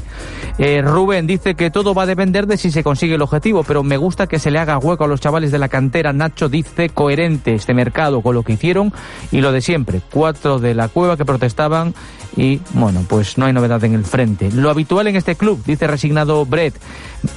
[0.58, 3.82] Eh, Rubén dice que todo va a depender de si se consigue el objetivo, pero
[3.82, 6.12] me gusta que se le haga hueco a los chavales de la cantera.
[6.12, 8.92] Nacho dice coherente este mercado con lo que hicieron
[9.30, 10.00] y lo de siempre.
[10.10, 11.94] Cuatro de la cueva que protestaban
[12.36, 14.50] y bueno, pues no hay novedad en el frente.
[14.52, 16.74] Lo habitual en este club, dice resignado Brett.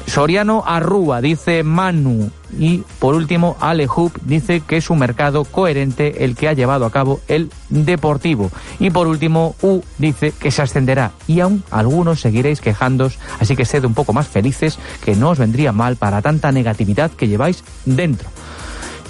[0.05, 2.29] Soriano Arrúa, dice Manu.
[2.57, 6.85] Y por último, Ale Hoop dice que es un mercado coherente el que ha llevado
[6.85, 8.51] a cabo el Deportivo.
[8.79, 11.11] Y por último, U dice que se ascenderá.
[11.27, 15.39] Y aún algunos seguiréis quejándos, así que sed un poco más felices, que no os
[15.39, 18.29] vendría mal para tanta negatividad que lleváis dentro.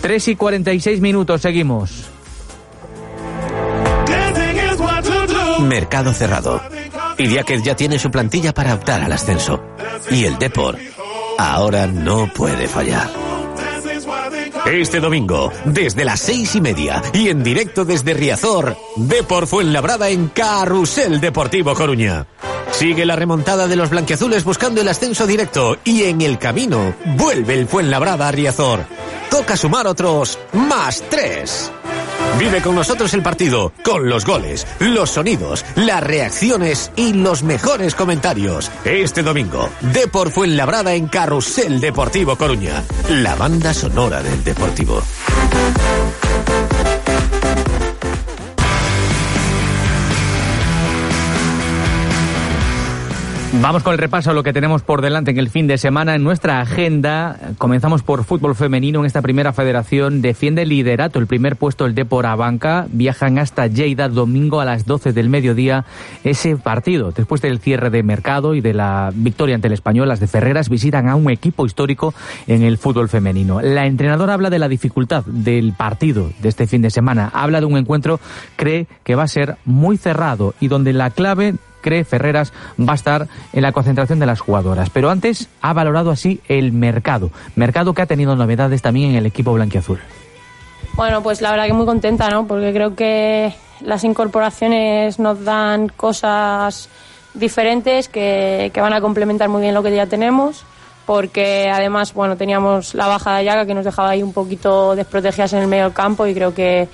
[0.01, 2.18] 3 y 46 minutos, seguimos.
[5.61, 6.61] Mercado cerrado.
[7.17, 9.61] Idiáquez ya tiene su plantilla para optar al ascenso.
[10.09, 10.77] Y el Depor
[11.37, 13.09] ahora no puede fallar.
[14.65, 20.27] Este domingo, desde las seis y media y en directo desde Riazor, Depor Fuenlabrada en
[20.29, 22.27] Carrusel Deportivo Coruña.
[22.71, 27.55] Sigue la remontada de los blanqueazules buscando el ascenso directo y en el camino vuelve
[27.55, 28.85] el Fuenlabrada a Riazor.
[29.29, 31.71] Toca sumar otros más tres.
[32.37, 37.95] Vive con nosotros el partido, con los goles, los sonidos, las reacciones y los mejores
[37.95, 38.71] comentarios.
[38.85, 45.01] Este domingo, Depor Fuenlabrada en Carrusel Deportivo Coruña, la banda sonora del Deportivo.
[53.61, 56.15] Vamos con el repaso a lo que tenemos por delante en el fin de semana.
[56.15, 59.01] En nuestra agenda comenzamos por fútbol femenino.
[59.01, 62.87] En esta primera federación defiende el liderato, el primer puesto el Depor Banca.
[62.89, 65.83] Viajan hasta Lleida domingo a las 12 del mediodía.
[66.23, 70.21] Ese partido, después del cierre de mercado y de la victoria ante el español, las
[70.21, 72.13] de Ferreras visitan a un equipo histórico
[72.47, 73.59] en el fútbol femenino.
[73.61, 77.29] La entrenadora habla de la dificultad del partido de este fin de semana.
[77.33, 78.21] Habla de un encuentro,
[78.55, 82.95] cree que va a ser muy cerrado y donde la clave cree Ferreras va a
[82.95, 84.89] estar en la concentración de las jugadoras.
[84.89, 89.25] Pero antes ha valorado así el mercado, mercado que ha tenido novedades también en el
[89.25, 89.99] equipo blanquiazul.
[90.93, 92.47] Bueno, pues la verdad que muy contenta, ¿no?
[92.47, 96.89] Porque creo que las incorporaciones nos dan cosas
[97.33, 100.65] diferentes que, que van a complementar muy bien lo que ya tenemos
[101.09, 105.53] porque además bueno teníamos la baja de Ayaga que nos dejaba ahí un poquito desprotegidas
[105.53, 106.87] en el medio del campo y creo que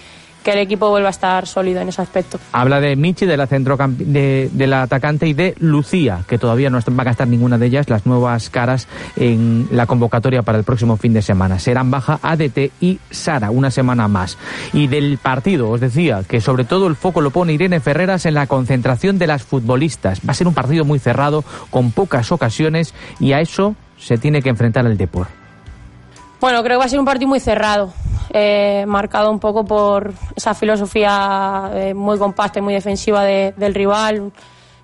[0.46, 2.40] que el equipo vuelva a estar sólido en ese aspecto.
[2.52, 6.78] Habla de Michi, de la de, de, la atacante y de Lucía, que todavía no
[6.78, 10.98] va a gastar ninguna de ellas las nuevas caras en la convocatoria para el próximo
[10.98, 11.58] fin de semana.
[11.58, 14.38] Serán baja ADT y Sara una semana más.
[14.72, 18.36] Y del partido, os decía que sobre todo el foco lo pone Irene Ferreras en
[18.36, 20.22] la concentración de las futbolistas.
[20.28, 24.44] Va a ser un partido muy cerrado, con pocas ocasiones y a eso se tiene
[24.44, 25.45] que enfrentar el Depor.
[26.46, 27.92] Bueno, creo que va a ser un partido muy cerrado,
[28.32, 34.32] eh, marcado un poco por esa filosofía eh, muy compacta y muy defensiva del rival,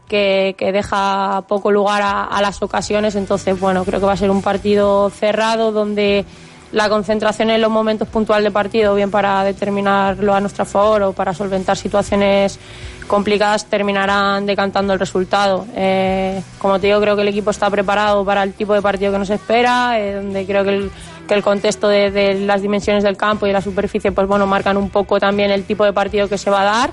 [0.07, 3.13] que, deja poco lugar a, las ocasiones.
[3.13, 6.25] Entonces, bueno, creo que va a ser un partido cerrado donde
[6.71, 11.13] la concentración en los momentos puntuales de partido, bien para determinarlo a nuestro favor o
[11.13, 12.59] para solventar situaciones
[13.05, 15.67] complicadas, terminarán decantando el resultado.
[15.75, 19.11] Eh, como te digo, creo que el equipo está preparado para el tipo de partido
[19.11, 20.91] que nos espera, donde creo que el
[21.31, 24.75] que el contexto de, las dimensiones del campo y de la superficie, pues bueno, marcan
[24.75, 26.91] un poco también el tipo de partido que se va a dar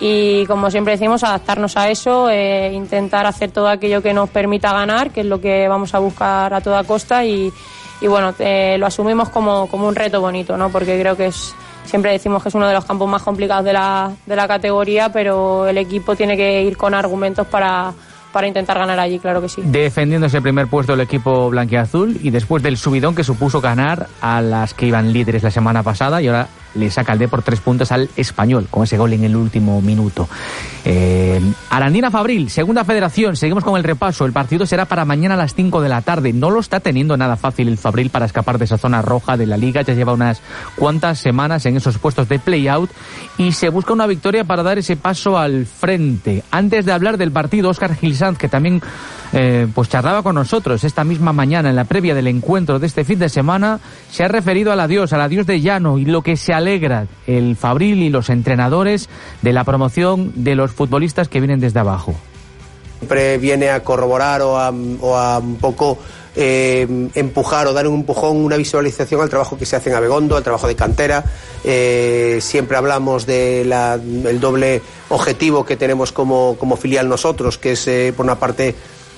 [0.00, 4.72] y como siempre decimos, adaptarnos a eso, eh, intentar hacer todo aquello que nos permita
[4.72, 7.52] ganar, que es lo que vamos a buscar a toda costa y,
[8.00, 10.70] bueno, eh, lo asumimos como, como un reto bonito, ¿no?
[10.70, 13.74] Porque creo que es, siempre decimos que es uno de los campos más complicados de
[13.74, 17.92] la, de la categoría, pero el equipo tiene que ir con argumentos para
[18.34, 19.62] para intentar ganar allí, claro que sí.
[19.64, 24.42] Defendiendo ese primer puesto el equipo blanqueazul y después del subidón que supuso ganar a
[24.42, 27.60] las que iban líderes la semana pasada y ahora le saca el D por tres
[27.60, 30.28] puntos al español con ese gol en el último minuto.
[30.84, 34.26] Eh, Arandina Fabril, segunda federación, seguimos con el repaso.
[34.26, 36.32] El partido será para mañana a las 5 de la tarde.
[36.32, 39.46] No lo está teniendo nada fácil el Fabril para escapar de esa zona roja de
[39.46, 39.82] la liga.
[39.82, 40.40] Ya lleva unas
[40.76, 42.90] cuantas semanas en esos puestos de play-out
[43.38, 46.42] y se busca una victoria para dar ese paso al frente.
[46.50, 48.82] Antes de hablar del partido, Oscar Gilsanz, que también
[49.32, 53.04] eh, pues charlaba con nosotros esta misma mañana en la previa del encuentro de este
[53.04, 56.36] fin de semana, se ha referido al adiós, al adiós de Llano y lo que
[56.36, 59.08] se alegra el Fabril y los entrenadores
[59.42, 62.14] de la promoción de los futbolistas que vienen desde abajo.
[62.98, 65.98] Siempre viene a corroborar o a, un poco
[66.34, 70.38] eh, empujar o dar un empujón, una visualización al trabajo que se hace en Abegondo,
[70.38, 71.22] al trabajo de cantera.
[71.64, 73.70] Eh, siempre hablamos del
[74.40, 78.74] doble objetivo que tenemos como, como filial nosotros, que es por una parte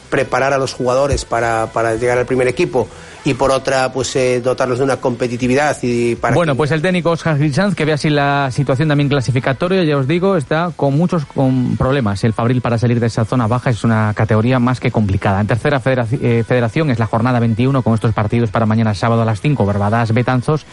[0.09, 2.89] preparar a los jugadores para, para llegar al primer equipo
[3.25, 7.11] y por otra pues eh, dotarlos de una competitividad y para bueno pues el técnico
[7.11, 11.25] Oscar Gilsanz que ve así la situación también clasificatoria ya os digo está con muchos
[11.27, 12.23] con problemas.
[12.25, 15.41] El Fabril para salir de esa zona baja es una categoría más que complicada.
[15.41, 19.25] En tercera eh, federación es la jornada 21 con estos partidos para mañana sábado a
[19.25, 20.65] las 5 Barbadas Betanzos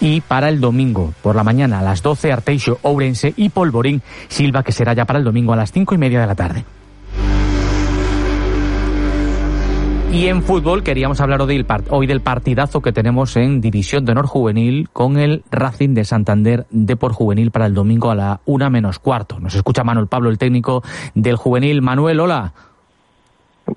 [0.00, 4.62] y para el domingo por la mañana a las 12 Arteixo Ourense y Polvorín Silva
[4.62, 6.64] que será ya para el domingo a las 5 y media de la tarde
[10.10, 14.88] Y en fútbol queríamos hablar hoy del partidazo que tenemos en División de Honor Juvenil
[14.90, 18.98] con el Racing de Santander de por Juvenil para el domingo a la una menos
[18.98, 19.38] cuarto.
[19.38, 20.82] Nos escucha Manuel Pablo, el técnico
[21.14, 21.82] del Juvenil.
[21.82, 22.54] Manuel, hola.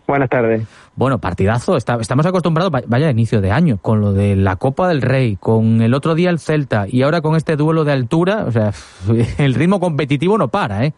[0.07, 0.65] Buenas tardes.
[0.95, 1.75] Bueno, partidazo.
[1.75, 5.93] estamos acostumbrados, vaya inicio de año, con lo de la Copa del Rey, con el
[5.93, 8.45] otro día el Celta y ahora con este duelo de altura.
[8.47, 8.71] O sea,
[9.37, 10.93] el ritmo competitivo no para, ¿eh?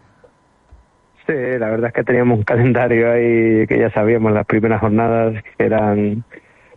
[1.26, 5.42] Sí, la verdad es que teníamos un calendario ahí que ya sabíamos las primeras jornadas
[5.58, 6.24] eran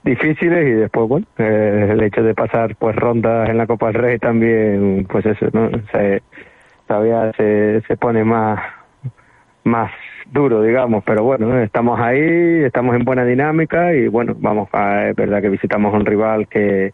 [0.04, 3.94] difíciles y después, bueno, eh, el hecho de pasar pues rondas en la Copa del
[3.94, 5.68] Rey también, pues eso, ¿no?
[5.90, 6.22] Se,
[6.86, 8.60] todavía se, se pone más,
[9.66, 9.90] más
[10.32, 15.16] duro, digamos, pero bueno, estamos ahí, estamos en buena dinámica y bueno, vamos a, es
[15.16, 16.92] verdad que visitamos a un rival que,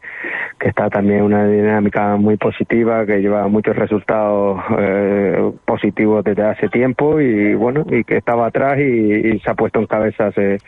[0.58, 6.42] que está también en una dinámica muy positiva, que lleva muchos resultados eh, positivos desde
[6.42, 10.58] hace tiempo y bueno, y que estaba atrás y, se ha puesto en cabeza hace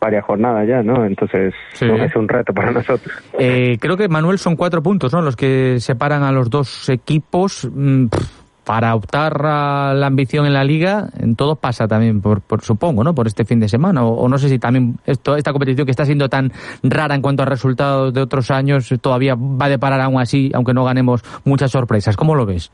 [0.00, 1.04] varias jornadas ya, ¿no?
[1.04, 3.14] Entonces es un reto para nosotros.
[3.38, 5.22] Eh, creo que Manuel son cuatro puntos, ¿no?
[5.22, 7.68] Los que separan a los dos equipos.
[7.72, 8.06] Mm,
[8.64, 13.14] para optar a la ambición en la liga, en todo pasa también, por, supongo, ¿no?
[13.14, 14.04] Por este fin de semana.
[14.04, 17.42] O, no sé si también esto, esta competición que está siendo tan rara en cuanto
[17.42, 21.70] a resultados de otros años todavía va a deparar aún así, aunque no ganemos muchas
[21.72, 22.16] sorpresas.
[22.16, 22.70] ¿Cómo lo ves?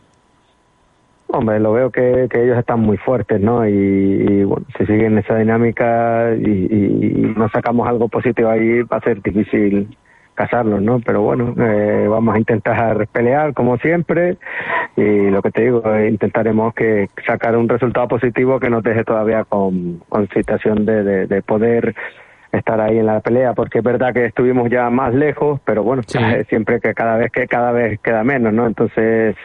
[1.31, 3.66] Hombre, lo veo que, ellos están muy fuertes, ¿no?
[3.66, 9.01] Y, bueno, si siguen esa dinámica y, y, no sacamos algo positivo ahí, va a
[9.01, 9.88] ser difícil
[10.38, 11.01] casarlos, ¿no?
[11.01, 14.37] Pero bueno, eh, vamos a intentar pelear como siempre
[14.96, 19.03] y lo que te digo, eh, intentaremos que sacar un resultado positivo que nos deje
[19.03, 21.92] todavía con, con situación de, de, poder
[22.53, 26.03] estar ahí en la pelea porque es verdad que estuvimos ya más lejos pero bueno
[26.49, 29.37] siempre que cada vez que cada vez queda menos no entonces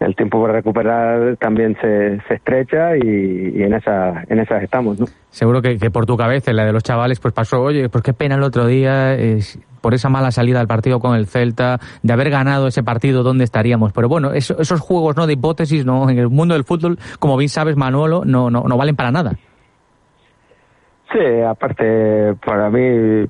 [0.00, 5.06] el tiempo para recuperar también se, se estrecha y, en esa en esas estamos no
[5.30, 8.12] seguro que, que, por tu cabeza la de los chavales pues pasó oye pues qué
[8.12, 9.16] pena el otro día
[9.80, 13.44] por esa mala salida del partido con el Celta, de haber ganado ese partido, ¿dónde
[13.44, 13.92] estaríamos?
[13.92, 17.48] Pero bueno, esos juegos no de hipótesis, no en el mundo del fútbol, como bien
[17.48, 19.32] sabes, Manolo, no, no, no valen para nada.
[21.12, 23.26] Sí, aparte, para mí,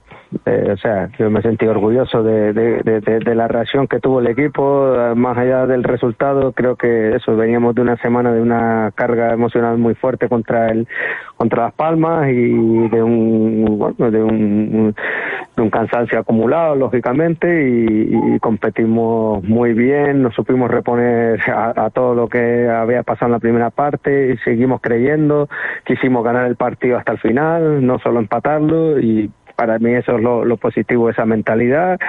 [0.47, 4.95] eh, o sea, yo me sentí orgulloso de, de, la reacción que tuvo el equipo,
[5.17, 9.79] más allá del resultado, creo que eso, veníamos de una semana de una carga emocional
[9.79, 10.87] muy fuerte contra el
[11.37, 14.95] contra Las Palmas y de un, bueno, de un,
[15.57, 22.29] de un cansancio acumulado, lógicamente, y, competimos muy bien, nos supimos reponer a todo lo
[22.29, 25.49] que había pasado en la primera parte y seguimos creyendo,
[25.85, 30.23] quisimos ganar el partido hasta el final, no solo empatarlo y para mí eso es
[30.23, 32.01] lo, positivo, esa mentalidad,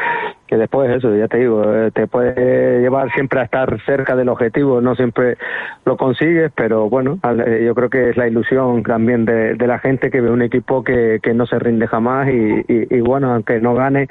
[0.48, 4.30] que después eso, ya te digo, eh, te puede llevar siempre a estar cerca del
[4.30, 5.36] objetivo, no siempre
[5.84, 10.10] lo consigues, pero bueno, eh, yo creo que es la ilusión también de, la gente
[10.12, 13.76] que ve un equipo que, que no se rinde jamás y, y, bueno, aunque no
[13.76, 14.08] gane,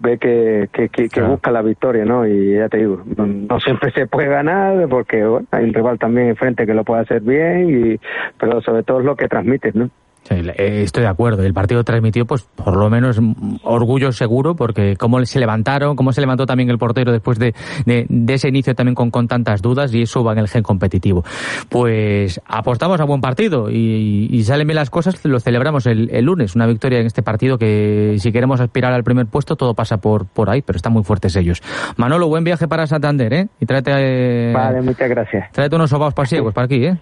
[0.00, 2.26] ve que, que, busca la victoria, ¿no?
[2.26, 6.66] Y ya te digo, no, siempre se puede ganar porque hay un rival también enfrente
[6.66, 8.00] que lo puede hacer bien, y,
[8.36, 9.90] pero sobre todo es lo que transmites, ¿no?
[10.30, 11.42] Eh, estoy de acuerdo.
[11.42, 16.12] El partido transmitió, pues, por lo menos mm, orgullo seguro, porque cómo se levantaron, cómo
[16.12, 19.92] se levantó también el portero después de, de, ese inicio también con, con, tantas dudas,
[19.92, 21.24] y eso va en el gen competitivo.
[21.68, 26.24] Pues apostamos a buen partido y, y salen bien las cosas, lo celebramos el, el,
[26.24, 26.54] lunes.
[26.54, 30.26] Una victoria en este partido que, si queremos aspirar al primer puesto, todo pasa por,
[30.26, 31.60] por ahí, pero están muy fuertes ellos.
[31.96, 33.48] Manolo, buen viaje para Santander, ¿eh?
[33.58, 33.90] Y tráete.
[33.96, 35.50] Eh, vale, muchas gracias.
[35.50, 36.96] Tráete unos sobaos pasiegos para aquí, ¿eh?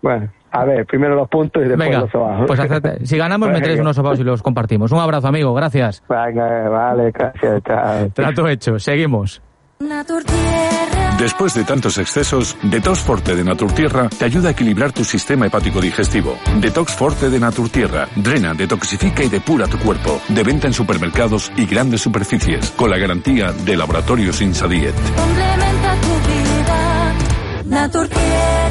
[0.00, 2.46] Bueno, a ver, primero los puntos y después los sobaos.
[2.46, 2.60] Pues
[3.04, 4.92] si ganamos, me traes unos sobaos y los compartimos.
[4.92, 6.02] Un abrazo, amigo, gracias.
[6.08, 8.08] Venga, vale, gracias, chao.
[8.14, 9.42] Trato hecho, seguimos.
[11.18, 15.80] Después de tantos excesos, Detox Forte de Naturtierra te ayuda a equilibrar tu sistema hepático
[15.80, 16.36] digestivo.
[16.60, 20.20] Detox Forte de Naturtierra drena, detoxifica y depura tu cuerpo.
[20.28, 24.94] De venta en supermercados y grandes superficies, con la garantía de Laboratorios Insadiet.
[25.16, 27.12] Complementa tu vida,
[27.66, 28.61] Naturtierra.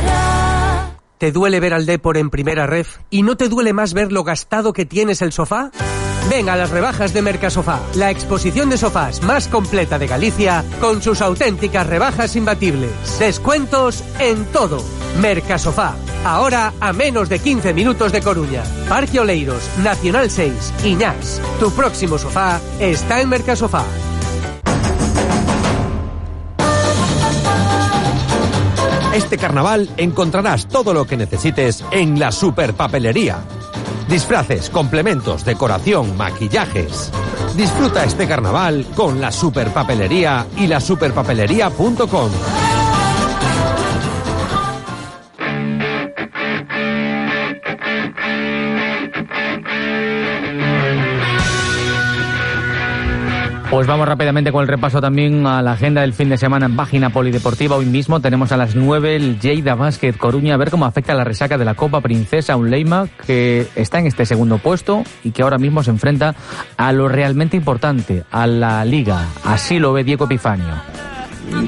[1.22, 4.24] ¿Te duele ver al Depor en primera ref y no te duele más ver lo
[4.24, 5.70] gastado que tienes el sofá?
[6.32, 11.04] Ven a las rebajas de Mercasofá, la exposición de sofás más completa de Galicia, con
[11.04, 13.20] sus auténticas rebajas imbatibles.
[13.20, 14.84] Descuentos en todo.
[15.22, 15.94] Mercasofá,
[16.26, 18.64] ahora a menos de 15 minutos de Coruña.
[18.90, 21.40] Parque Oleiros, Nacional 6, Iñás.
[21.60, 23.86] Tu próximo sofá está en Mercasofá.
[29.14, 33.40] Este carnaval encontrarás todo lo que necesites en la Superpapelería.
[34.08, 37.12] Disfraces, complementos, decoración, maquillajes.
[37.58, 42.32] Disfruta este carnaval con la Superpapelería y la superpapelería.com.
[53.72, 56.76] Pues vamos rápidamente con el repaso también a la agenda del fin de semana en
[56.76, 57.78] página polideportiva.
[57.78, 61.24] Hoy mismo tenemos a las 9 el Lleida Basket Coruña a ver cómo afecta la
[61.24, 65.44] resaca de la Copa Princesa un Leima que está en este segundo puesto y que
[65.44, 66.36] ahora mismo se enfrenta
[66.76, 69.26] a lo realmente importante, a la Liga.
[69.46, 70.76] Así lo ve Diego Epifanio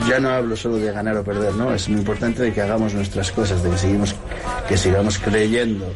[0.07, 1.73] ya no hablo solo de ganar o perder, ¿no?
[1.73, 3.69] Es muy importante de que hagamos nuestras cosas, de
[4.67, 5.91] que sigamos creyendo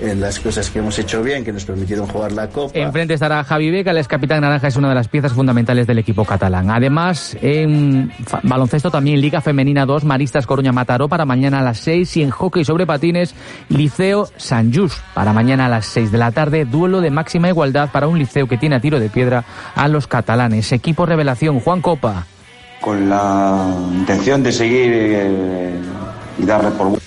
[0.00, 2.78] en las cosas que hemos hecho bien, que nos permitieron jugar la Copa.
[2.78, 5.98] Enfrente estará Javi Beca, el ex capitán naranja es una de las piezas fundamentales del
[5.98, 6.70] equipo catalán.
[6.70, 8.12] Además, en
[8.42, 12.30] baloncesto también Liga Femenina 2, Maristas Coruña Mataró para mañana a las 6 y en
[12.30, 13.34] hockey sobre patines,
[13.68, 17.90] Liceo San Just para mañana a las 6 de la tarde, duelo de máxima igualdad
[17.92, 20.72] para un liceo que tiene a tiro de piedra a los catalanes.
[20.72, 22.26] Equipo revelación, Juan Copa.
[22.80, 25.78] Con la intención de seguir eh,
[26.38, 27.01] y darle por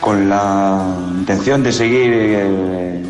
[0.00, 3.02] con la intención de seguir eh,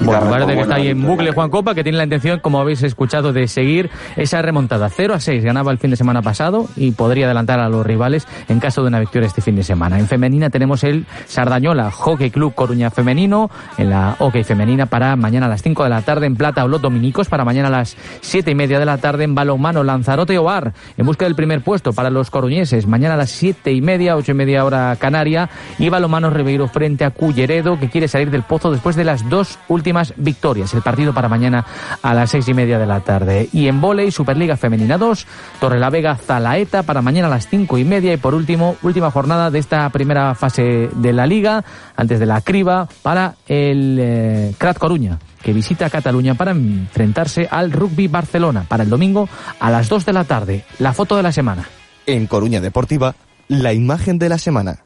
[0.00, 2.82] bueno, parece que está ahí en bucle Juan Copa, que tiene la intención, como habéis
[2.82, 4.88] escuchado, de seguir esa remontada.
[4.88, 8.26] 0 a 6 ganaba el fin de semana pasado y podría adelantar a los rivales
[8.48, 9.98] en caso de una victoria este fin de semana.
[9.98, 15.46] En femenina tenemos el Sardañola Hockey Club Coruña Femenino, en la Hockey Femenina para mañana
[15.46, 18.50] a las 5 de la tarde en Plata los Dominicos, para mañana a las 7
[18.50, 22.10] y media de la tarde en Balonmano Lanzarote Ovar, en busca del primer puesto para
[22.10, 22.86] los coruñeses.
[22.86, 27.04] Mañana a las 7 y media, 8 y media hora Canaria y Balonmano Ribeiro frente
[27.04, 30.72] a Culleredo, que quiere salir del pozo después de las dos últimas victorias.
[30.74, 31.64] El partido para mañana
[32.02, 33.48] a las seis y media de la tarde.
[33.52, 35.26] Y en volei, Superliga Femenina 2,
[35.60, 38.12] Torrelavega Zalaeta para mañana a las cinco y media.
[38.12, 41.64] Y por último, última jornada de esta primera fase de la Liga,
[41.96, 47.72] antes de la criba, para el eh, Crat Coruña que visita Cataluña para enfrentarse al
[47.72, 49.28] Rugby Barcelona para el domingo
[49.58, 50.64] a las 2 de la tarde.
[50.78, 51.66] La foto de la semana.
[52.06, 53.14] En Coruña Deportiva,
[53.48, 54.80] la imagen de la semana.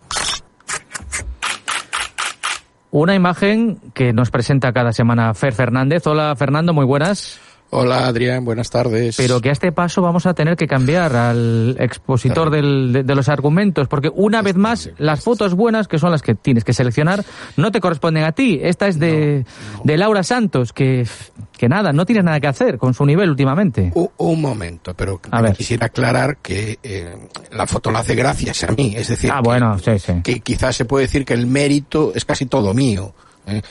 [2.95, 6.07] Una imagen que nos presenta cada semana Fer Fernández.
[6.07, 7.41] Hola Fernando, muy buenas.
[7.77, 9.17] Hola Adrián, buenas tardes.
[9.17, 13.29] Pero que a este paso vamos a tener que cambiar al expositor del, de, los
[13.29, 17.25] argumentos, porque una vez más las fotos buenas, que son las que tienes que seleccionar,
[17.57, 18.61] no te corresponden a ti.
[18.63, 19.45] Esta es de,
[19.83, 21.05] de Laura Santos, que,
[21.51, 23.93] que nada, no tiene nada que hacer con su nivel últimamente.
[24.19, 25.21] un momento, pero
[25.57, 27.13] quisiera aclarar que eh,
[27.51, 30.13] la foto la hace gracias a mí, es decir, ah, bueno, sí, sí.
[30.23, 33.13] que quizás se puede decir que el mérito es casi todo mío,
[33.49, 33.63] ¿eh?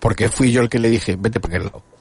[0.00, 1.91] porque fui yo el que le dije, vete para aquel lado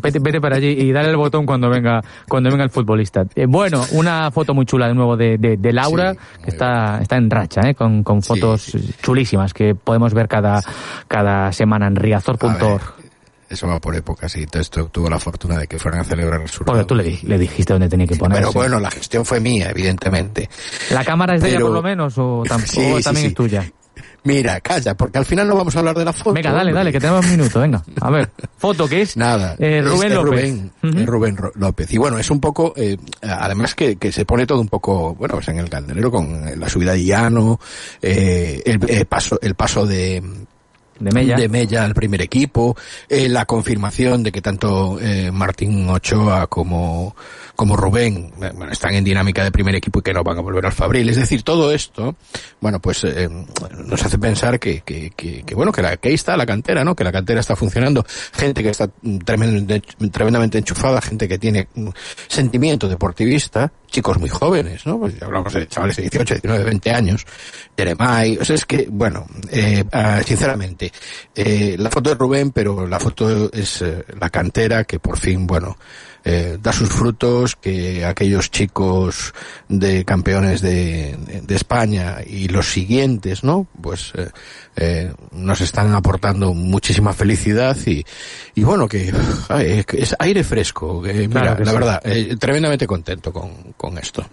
[0.00, 3.24] vete, vete, para allí y dale el botón cuando venga cuando venga el futbolista.
[3.34, 7.30] Eh, bueno, una foto muy chula de nuevo de, de, Laura, que está, está en
[7.30, 7.74] racha, ¿eh?
[7.74, 10.62] con, con fotos chulísimas que podemos ver cada,
[11.08, 13.02] cada semana en riazor.org.
[13.52, 16.64] Eso va por épocas y esto tuvo la fortuna de que fueran a celebrar su
[16.64, 18.38] Porque tú le, le, dijiste dónde tenía que poner.
[18.38, 20.48] Pero bueno, la gestión fue mía, evidentemente.
[20.90, 23.70] ¿La cámara es de ella por lo menos o, también es tuya?
[24.24, 26.32] Mira, calla, porque al final no vamos a hablar de la foto.
[26.32, 27.82] Venga, dale, dale, que tenemos un minuto, venga.
[28.00, 29.16] A ver, foto que es.
[29.22, 29.56] Nada.
[29.58, 30.54] Eh, Rubén López.
[30.82, 31.92] Rubén, Rubén López.
[31.92, 35.34] Y bueno, es un poco, eh, además que, que, se pone todo un poco, bueno,
[35.34, 37.58] pues en el candelero con la subida de llano,
[38.00, 40.22] eh, el, paso, el paso de,
[41.04, 41.84] de Mella.
[41.84, 42.76] al primer equipo,
[43.08, 47.14] eh, la confirmación de que tanto eh, Martín Ochoa como,
[47.56, 50.66] como Rubén bueno, están en dinámica de primer equipo y que no van a volver
[50.66, 51.08] al Fabril.
[51.08, 52.16] Es decir, todo esto,
[52.60, 53.28] bueno, pues eh,
[53.84, 56.94] nos hace pensar que, que, que, bueno, que, la, que ahí está la cantera, ¿no?
[56.94, 58.04] Que la cantera está funcionando.
[58.32, 58.88] Gente que está
[59.24, 61.88] tremendamente, tremendamente enchufada, gente que tiene mm,
[62.28, 64.98] sentimiento deportivista, chicos muy jóvenes, ¿no?
[64.98, 67.26] Pues hablamos de chavales de 18, 19, 20 años,
[67.76, 70.90] Jeremai, o sea, es que, bueno, eh, ah, sinceramente,
[71.34, 75.46] eh, la foto de Rubén, pero la foto es eh, la cantera que por fin,
[75.46, 75.76] bueno,
[76.24, 79.34] eh, da sus frutos, que aquellos chicos
[79.68, 83.66] de campeones de, de España y los siguientes, ¿no?
[83.80, 84.30] Pues eh,
[84.76, 88.04] eh, nos están aportando muchísima felicidad y,
[88.54, 89.12] y bueno, que
[89.48, 91.02] ay, es aire fresco.
[91.02, 91.76] Que, mira, que la sí.
[91.76, 94.24] verdad, eh, tremendamente contento con, con esto.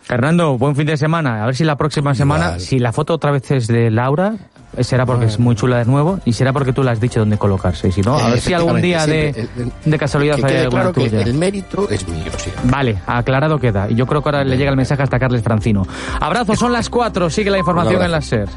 [0.00, 1.42] Fernando, buen fin de semana.
[1.42, 4.36] A ver si la próxima semana, si la foto otra vez es de Laura,
[4.80, 7.38] será porque es muy chula de nuevo y será porque tú le has dicho dónde
[7.38, 7.88] colocarse.
[7.88, 10.92] Y si no, a ver si algún día de, Efectivamente, de casualidad que hay claro
[10.92, 12.50] que el mérito es mío, sí.
[12.64, 13.90] Vale, aclarado queda.
[13.90, 15.86] Y yo creo que ahora le llega el mensaje hasta Carles Francino.
[16.20, 17.30] Abrazo, son las cuatro.
[17.30, 18.48] Sigue la información en la SER.